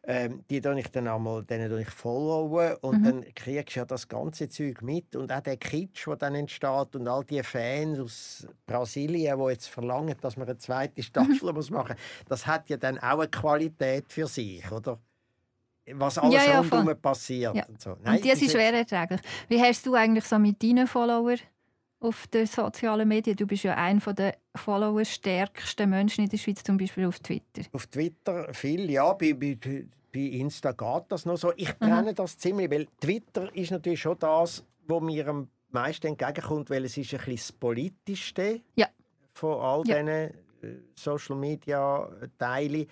[0.04, 3.04] Ähm, die tue ich dann einmal, denen ich followen und Mhm.
[3.04, 6.94] dann kriegst du ja das ganze Zeug mit und auch der Kitsch, der dann entsteht
[6.96, 11.70] und all die Fans aus Brasilien, die jetzt verlangen, dass man eine zweite Staffel muss
[11.70, 11.96] machen
[12.28, 14.98] das hat ja dann auch eine Qualität für sich, oder?
[15.90, 16.94] Was alles Ja, ja, voll.
[16.96, 17.54] passiert.
[17.56, 17.64] Ja.
[17.66, 17.92] Und, so.
[17.92, 19.20] Und die bis sind jetzt- schwer erträglich.
[19.48, 21.38] Wie hast du eigentlich so mit deinen Followern
[22.00, 23.36] auf den sozialen Medien?
[23.36, 27.62] Du bist ja einer der followerstärksten Menschen in der Schweiz, zum Beispiel auf Twitter.
[27.72, 29.12] Auf Twitter viel, ja.
[29.12, 29.56] Bei, bei,
[30.12, 31.52] bei Insta geht das noch so.
[31.56, 31.84] Ich Mhm.
[31.86, 36.84] trenne das ziemlich, weil Twitter ist natürlich schon das, was mir am meisten entgegenkommt, weil
[36.84, 38.86] es ist ein bisschen das Politischste Ja.
[39.34, 39.94] von all Ja.
[39.96, 40.32] diesen äh,
[40.94, 42.86] Social Media Teilen.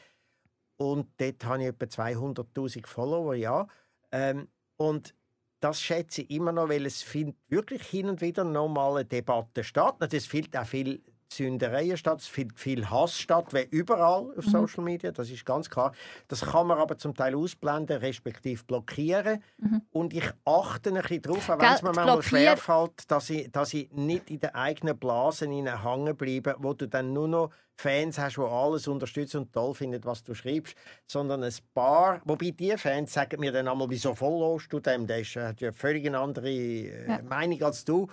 [0.79, 3.67] Und dort habe ich etwa 200'000 Follower, ja.
[4.13, 4.47] Ähm,
[4.77, 5.15] und
[5.61, 9.05] das schätze ich immer noch, weil es findet wirklich hin und wieder noch mal eine
[9.05, 9.97] Debatte statt.
[10.13, 11.03] Es findet auch viel
[11.33, 14.51] Sündereien statt, es findet viel Hass statt, wie überall auf Mhm.
[14.51, 15.93] Social Media, das ist ganz klar.
[16.29, 19.43] Das kann man aber zum Teil ausblenden, respektive blockieren.
[19.59, 19.83] Mhm.
[19.93, 23.75] Und ich achte ein bisschen darauf, auch wenn es mir manchmal schwerfällt, dass ich, dass
[23.75, 28.37] ich nicht in den eigenen Blasen hängen bleibe, wo du dann nur noch Fans hast,
[28.37, 30.75] die alles unterstützen und toll finden, was du schreibst,
[31.07, 35.19] sondern ein paar, wobei die Fans sagen mir dann einmal, wieso followst du dem, der
[35.19, 37.21] äh, hat ja völlig eine andere äh, Ja.
[37.23, 38.09] Meinung als du.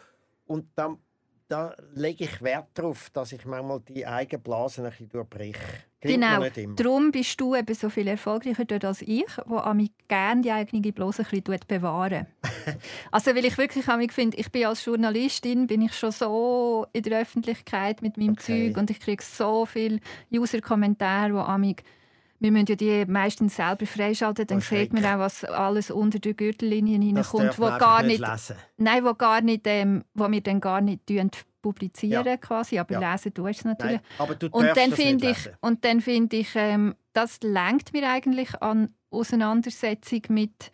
[0.45, 0.97] Und dann
[1.47, 5.59] da lege ich Wert darauf, dass ich manchmal die eigenen Blasen ein bisschen durchbreche.
[6.01, 6.43] Genau.
[6.75, 10.91] Darum bist du eben so viel erfolgreicher dort als ich, wo mich gerne die eigene
[10.91, 12.27] Blase ein bisschen bewahren.
[13.11, 16.87] also weil ich wirklich an mich finde, ich bin als Journalistin bin ich schon so
[16.91, 18.69] in der Öffentlichkeit mit meinem Okay.
[18.71, 19.99] Zeug und ich kriege so viele
[20.31, 21.83] User-Kommentare, wo an mich
[22.43, 26.35] wir müssen ja die meistens selber freischalten, dann sieht man auch, was alles unter die
[26.35, 28.57] Gürtellinie hineinkommt, wo gar nicht lesen.
[28.75, 31.09] nein, wo gar nicht, ähm, wo wir dann gar nicht
[31.61, 33.13] publizieren quasi, aber Ja.
[33.13, 34.01] lesen tust du natürlich.
[34.01, 38.09] Nein, aber du Und dann finde ich, und dann finde ich, ähm, das lenkt mir
[38.09, 40.69] eigentlich an Auseinandersetzung mit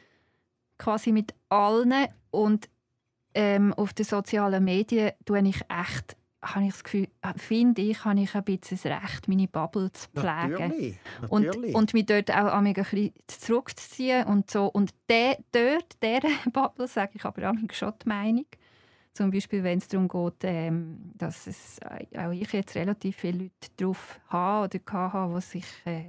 [0.80, 2.68] quasi mit allen und
[3.36, 8.06] ähm, auf den sozialen Medien tue ich echt, habe ich das Gefühl, äh, finde ich,
[8.06, 10.70] habe ich ein bisschen das Recht, meine Bubble zu pflegen.
[10.70, 11.76] Natürlich, Und, natürlich.
[11.76, 14.68] und mich dort auch ein bisschen zurückzuziehen und so.
[14.68, 18.46] Und de, dort, dieser Bubble, sage ich aber auch schon die Meinung.
[19.14, 21.80] Zum Beispiel, wenn es darum geht, ähm, dass es,
[22.18, 26.06] auch ich jetzt relativ viele Leute drauf habe oder hatte, die sich äh,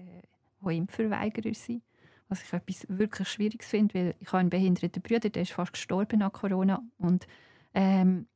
[0.64, 1.82] die Impfverweigerer sind.
[2.28, 5.72] Was ich etwas wirklich Schwieriges finde, weil ich habe einen behinderten Bruder, der ist fast
[5.72, 6.80] gestorben nach Corona.
[6.98, 7.26] Und
[7.74, 8.28] ähm,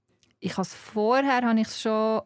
[0.45, 2.23] ich habe vorher habe ich schon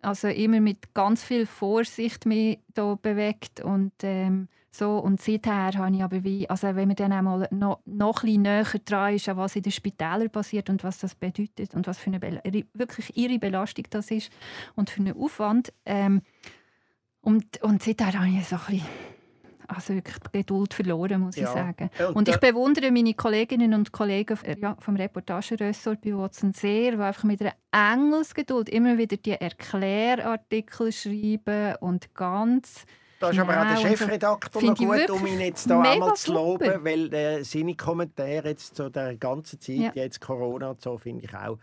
[0.00, 4.98] also immer mit ganz viel Vorsicht mich da bewegt und ähm, so.
[4.98, 9.14] Und seither habe ich aber wie also wenn man dann einmal noch, noch näher dran
[9.14, 12.40] ist was in den Spitälern passiert und was das bedeutet und was für eine Bel
[12.74, 14.30] wirklich ihre Belastung das ist
[14.76, 16.22] und für einen Aufwand ähm,
[17.20, 18.86] und, und seither habe ich so ein bisschen
[19.74, 21.52] also wirklich Geduld verloren, muss ich Ja.
[21.52, 21.90] sagen.
[22.14, 26.98] Und ich bewundere meine Kolleginnen und Kollegen äh, ja, vom Reportageressort bei Watson sehr, die
[26.98, 32.84] einfach mit einer Engelsgeduld immer wieder die Erklärartikel schreiben und ganz
[33.18, 36.32] Da ist aber auch der Chefredakteur noch ich gut, um ihn jetzt da einmal zu
[36.32, 36.40] super.
[36.40, 39.90] loben, weil äh, seine Kommentare jetzt zu der ganzen Zeit, Ja.
[39.94, 41.58] jetzt Corona und so, finde ich auch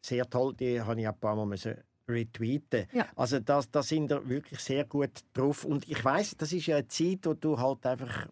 [0.00, 0.54] sehr toll.
[0.54, 1.76] Die habe ich ein paar Mal müssen
[2.08, 2.86] retweeten.
[2.92, 3.06] Ja.
[3.16, 5.64] Also da das sind wir wirklich sehr gut drauf.
[5.64, 8.26] Und ich weiß, das ist ja eine Zeit, wo du halt einfach,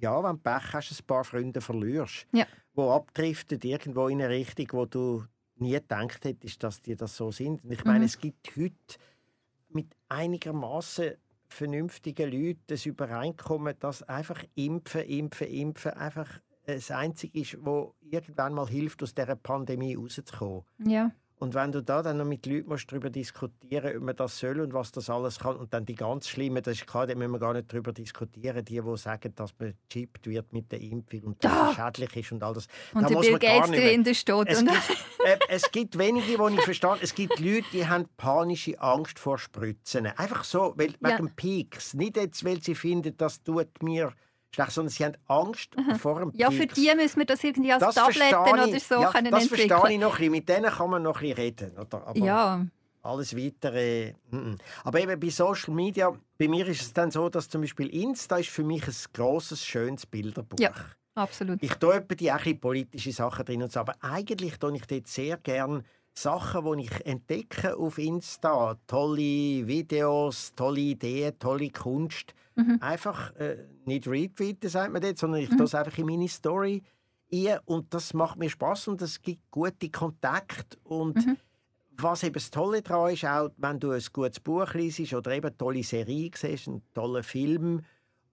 [0.00, 2.26] ja, wenn du Pech hast, ein paar Freunde verlierst.
[2.32, 2.46] Ja.
[2.74, 5.24] Wo abdriften irgendwo in eine Richtung, wo du
[5.56, 7.64] nie gedacht hättest, dass die das so sind.
[7.64, 8.04] Und ich meine, Mhm.
[8.04, 8.74] es gibt heute
[9.70, 11.12] mit einigermaßen
[11.48, 16.28] vernünftigen Leuten das Übereinkommen, dass einfach impfen, impfen, impfen einfach
[16.66, 20.64] das Einzige ist, wo irgendwann mal hilft, aus dieser Pandemie rauszukommen.
[20.84, 21.12] Ja.
[21.38, 24.58] Und wenn du da dann noch mit Leuten musst darüber diskutieren ob man das soll
[24.60, 27.30] und was das alles kann, und dann die ganz Schlimmen, das ist klar, da müssen
[27.32, 31.20] wir gar nicht darüber diskutieren, die, die sagen, dass man gechippt wird mit der Impfung
[31.24, 31.70] und dass Da!
[31.70, 32.66] es schädlich ist und all das.
[32.94, 34.48] Und da der muss Bill man gar Gates drin steht.
[34.48, 36.96] es gibt, äh, es gibt wenige, die ich verstehe.
[37.02, 40.06] Es gibt Leute, die haben panische Angst vor Spritzen.
[40.06, 41.18] Einfach so, weil, Ja.
[41.18, 41.92] wegen Peaks.
[41.94, 44.12] Nicht jetzt, weil sie finden, das tut mir
[44.56, 46.60] schlecht, sondern sie haben Angst vor dem ja, Peaks.
[46.60, 48.84] für die müssen wir das irgendwie als Das Tabletten verstehe oder ich.
[48.84, 49.68] so ja, können Das entwickeln.
[49.68, 50.32] verstehe ich noch ein bisschen.
[50.32, 51.78] Mit denen kann man noch ein bisschen reden.
[51.78, 52.06] Oder?
[52.06, 52.66] Aber Ja,
[53.02, 54.14] alles Weitere.
[54.30, 54.58] mm, mm.
[54.84, 58.38] Aber eben bei Social Media, bei mir ist es dann so, dass zum Beispiel Insta
[58.38, 60.58] ist für mich ein grosses, schönes Bilderbuch.
[60.58, 60.72] Ja.
[61.14, 61.62] absolut.
[61.62, 65.36] Ich tue die auch politische Sachen drin und so, aber eigentlich tue ich dort sehr
[65.36, 65.84] gern
[66.18, 72.34] Sachen, die ich entdecke auf Insta, tolle Videos, tolle Ideen, tolle Kunst.
[72.56, 72.78] Mhm.
[72.80, 76.82] Einfach äh, nicht retweeten, sagt man dort, sondern ich tue es einfach in meine Story
[77.32, 81.36] ein und das macht mir Spaß und es gibt gute Kontakte und Mhm.
[81.98, 85.46] was eben das Tolle daran ist, auch wenn du ein gutes Buch liest oder eben
[85.48, 87.84] eine tolle Serie siehst, einen tollen Film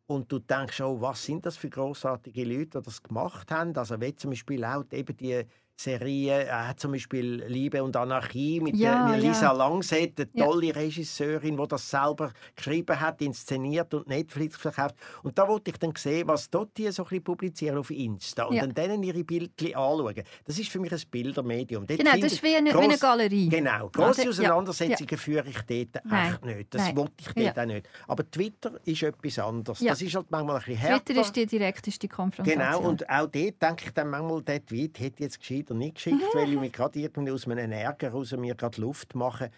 [0.05, 3.75] und du denkst, oh, was sind das für großartige Leute, die das gemacht haben.
[3.77, 5.43] Also wie zum Beispiel auch eben die
[5.75, 9.51] Serie, äh, zum Beispiel Liebe und Anarchie mit Ja, der mit Lisa ja.
[9.53, 10.45] Langset, eine Ja.
[10.45, 14.95] tolle Regisseurin, die das selber geschrieben hat, inszeniert und Netflix verkauft.
[15.23, 18.43] Und da wollte ich dann sehen, was dort die so ein bisschen publizieren auf Insta
[18.45, 18.61] und Ja.
[18.67, 20.23] dann denen ihre Bildchen anschauen.
[20.45, 21.87] Das ist für mich ein Bildermedium.
[21.87, 23.49] Dort Genau, das ist wie eine, wie eine gross- Galerie.
[23.49, 24.23] Genau, grosse Oder?
[24.23, 25.57] Ja, Auseinandersetzungen führe ich
[25.91, 26.73] dort Nein, echt nicht.
[26.75, 26.95] Das nein.
[26.97, 27.63] wollte ich dort Ja.
[27.63, 27.89] auch nicht.
[28.07, 29.79] Aber Twitter ist etwas anderes.
[29.79, 29.89] Ja.
[29.91, 31.05] Das ist halt manchmal ein bisschen härter.
[31.05, 32.63] Twitter ist die direkteste Konfrontation.
[32.63, 35.95] Genau, und auch dort denke ich dann manchmal, der Tweet hätte jetzt gescheit oder nicht
[35.95, 39.49] geschickt, weil ich mich gerade irgendwie aus einem Ärger raus mir gerade Luft mache.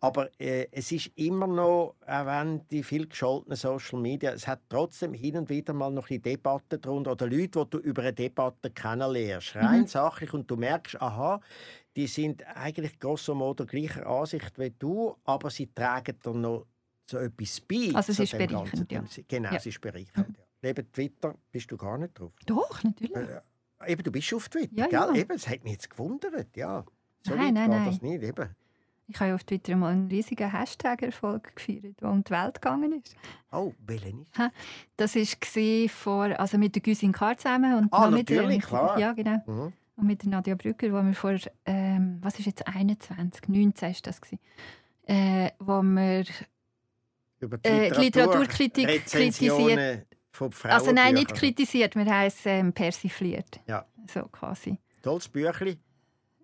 [0.00, 4.60] Aber äh, es ist immer noch, auch wenn die viel gescholtenen Social Media, es hat
[4.68, 8.12] trotzdem hin und wieder mal noch bisschen Debatten drunter oder Leute, die du über eine
[8.12, 9.56] Debatte kennenlernst.
[9.56, 11.40] Rein sachlich und du merkst, aha,
[11.96, 16.66] die sind eigentlich grosso modo gleicher Ansicht wie du, aber sie tragen dann noch
[17.10, 17.90] so etwas bei.
[17.92, 19.02] Also es ist bereichernd, ja.
[19.26, 19.56] Genau, Ja.
[19.56, 20.36] es ist bereichernd.
[20.38, 20.44] Ja.
[20.62, 22.32] Neben Twitter bist du gar nicht drauf.
[22.46, 23.16] Doch, natürlich.
[23.16, 23.40] Äh,
[23.86, 24.98] Eben, du bist auf Twitter, Ja, gell?
[25.00, 25.14] ja.
[25.14, 26.84] Eben, das hat mich jetzt gewundert, ja.
[27.22, 27.86] So Nein, nein, nein.
[27.86, 28.48] das nicht, eben.
[29.08, 32.92] Ich habe ja auf Twitter mal einen riesigen Hashtag-Erfolg gefeiert, der um die Welt gegangen
[33.02, 33.14] ist.
[33.50, 34.30] Oh, welchen ist
[34.96, 38.98] Das war vor, also mit der Güsin Kar zusammen und Ah, mit der, klar.
[38.98, 39.38] Ja, genau.
[39.46, 39.72] mhm.
[39.96, 44.06] Und mit der Nadia Brücker, wo wir vor, ähm, was ist jetzt 21, 19 ist
[44.06, 44.38] das gewesen,
[45.06, 46.24] äh, wo wir
[47.40, 50.02] Über die Äh, die Literaturkritik Rezensionen
[50.32, 50.72] von Frauen.
[50.72, 53.60] Also nein, nicht kritisiert, wir haben es ähm, persifliert.
[53.66, 53.86] Ja.
[54.12, 54.78] So quasi.
[55.02, 55.78] Tolles Büchlein.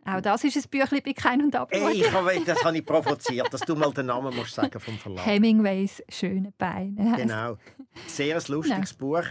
[0.04, 1.92] Auch das ist ein Büchlein bei Kein und Abmord.
[1.94, 4.96] Ey, ich habe, das habe ich provoziert, dass du mal den Namen musst sagen vom
[4.96, 5.26] Verlag.
[5.26, 7.14] Hemingways schöne Beine.
[7.16, 7.58] Genau.
[8.06, 9.24] Sehr ein lustiges Buch.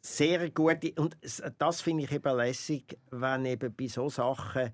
[0.00, 0.92] Sehr gute.
[0.96, 1.16] Und
[1.58, 4.70] das finde ich eben lässig, wenn eben bei so Sachen,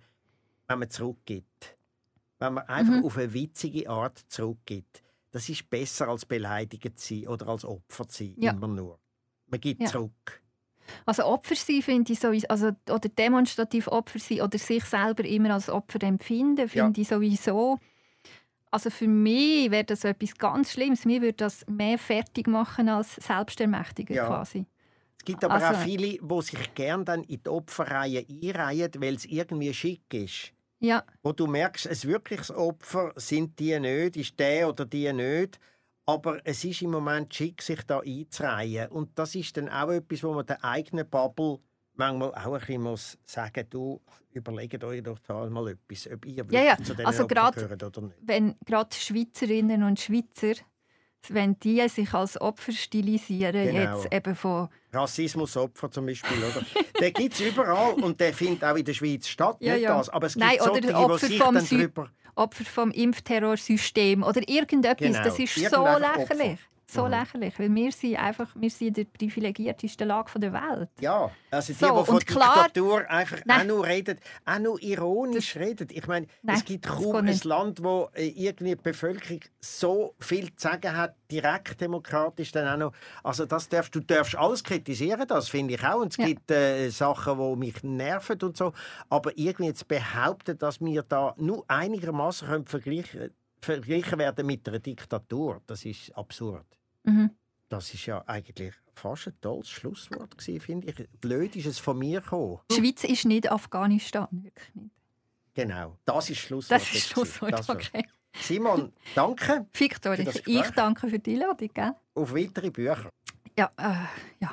[0.69, 1.77] wenn man zurückgibt.
[2.39, 3.05] Wenn man einfach Mhm.
[3.05, 5.03] auf eine witzige Art zurückgibt.
[5.33, 8.35] Das ist besser als beleidigt zu sein oder als Opfer zu sein.
[8.39, 8.53] Ja.
[8.53, 9.00] Immer nur.
[9.51, 9.89] Man gibt Ja.
[9.89, 10.43] zurück.
[11.07, 15.55] Also Opfer sein finde ich sowieso, also, oder demonstrativ Opfer sein oder sich selber immer
[15.55, 17.79] als Opfer empfinden, finde ich sowieso.
[18.73, 21.05] Also für mich wäre das etwas ganz Schlimmes.
[21.05, 24.27] Mir würde das mehr fertig machen als selbstermächtigen Ja.
[24.27, 24.65] quasi.
[25.19, 29.15] Es gibt aber auch Also- viele, die sich gerne dann in die Opferreihe einreihen, weil
[29.15, 30.53] es irgendwie schick ist.
[30.83, 35.61] Ja, wo du merkst, ein wirkliches Opfer sind die nicht, ist der oder die nicht.
[36.07, 38.89] Aber es ist im Moment schick, sich da einzureihen.
[38.89, 41.59] Und das ist dann auch etwas, wo man der eigenen Bubble
[41.95, 44.01] manchmal auch ein bisschen muss sagen du,
[44.33, 46.77] überlegt euch doch da mal etwas, ob ihr Ja, ja.
[46.79, 48.17] zu diesen Also Opfern gehört oder nicht.
[48.23, 50.55] wenn gerade Schweizerinnen und Schweizer,
[51.29, 54.01] wenn die sich als Opfer stilisieren, Genau.
[54.03, 56.65] jetzt eben von Rassismusopfer zum Beispiel, oder?
[56.99, 59.99] den gibt es überall und der findet auch in der Schweiz statt, Ja, nicht ja.
[59.99, 60.09] das.
[60.09, 62.11] Aber es gibt Nein, oder solche, Opfer die sich dann Sü- drüber...
[62.41, 65.09] Opfer vom Impfterrorsystem oder irgendetwas.
[65.09, 65.23] Genau.
[65.23, 66.59] Das ist so einfach Opfer.
[66.93, 67.11] So Mhm.
[67.11, 70.89] lächerlich, weil wir sind einfach wir sind in der privilegiertesten Lage der Welt.
[71.01, 73.61] Ja, also die, So, die von klar- Diktatur einfach Nein.
[73.61, 75.89] auch nur reden, auch nur ironisch reden.
[75.93, 77.41] Ich meine, Nein, es gibt das kaum ein.
[77.45, 82.77] Land, wo äh, irgendwie die Bevölkerung so viel zu sagen hat, direkt demokratisch dann auch
[82.77, 82.93] noch.
[83.23, 86.01] Also das darfst, du darfst alles kritisieren, das finde ich auch.
[86.01, 86.27] Und es Ja.
[86.27, 88.73] gibt äh, Sachen, die mich nerven und so.
[89.09, 94.79] Aber irgendwie jetzt behaupten, dass wir da nur einigermaßen vergleichen können, vergleichen werden mit einer
[94.79, 96.65] Diktatur, das ist absurd.
[97.05, 97.31] Mhm.
[97.69, 101.09] Das ist ja eigentlich fast ein tolles Schlusswort gewesen, finde ich.
[101.21, 102.59] Blöd ist es von mir gekommen.
[102.71, 104.91] Die Schweiz ist nicht Afghanistan, wirklich nicht.
[105.55, 106.81] Genau, das ist Schlusswort.
[106.81, 107.53] Das ist Schlusswort.
[107.53, 108.07] Das okay.
[108.41, 111.71] Simon, danke Victor, ich, danke für die Einladung.
[111.73, 111.95] Gell?
[112.15, 113.11] auf weitere Bücher.
[113.59, 113.95] Ja, äh,
[114.41, 114.53] ja.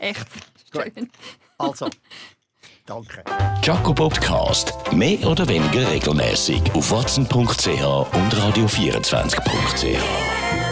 [0.00, 0.26] Echt
[0.72, 1.10] schön.
[1.58, 1.88] Also,
[2.86, 3.24] danke.
[3.62, 4.72] Jaco Podcast.
[4.92, 10.67] Mehr oder weniger regelmäßig auf watson.ch und radio24.ch.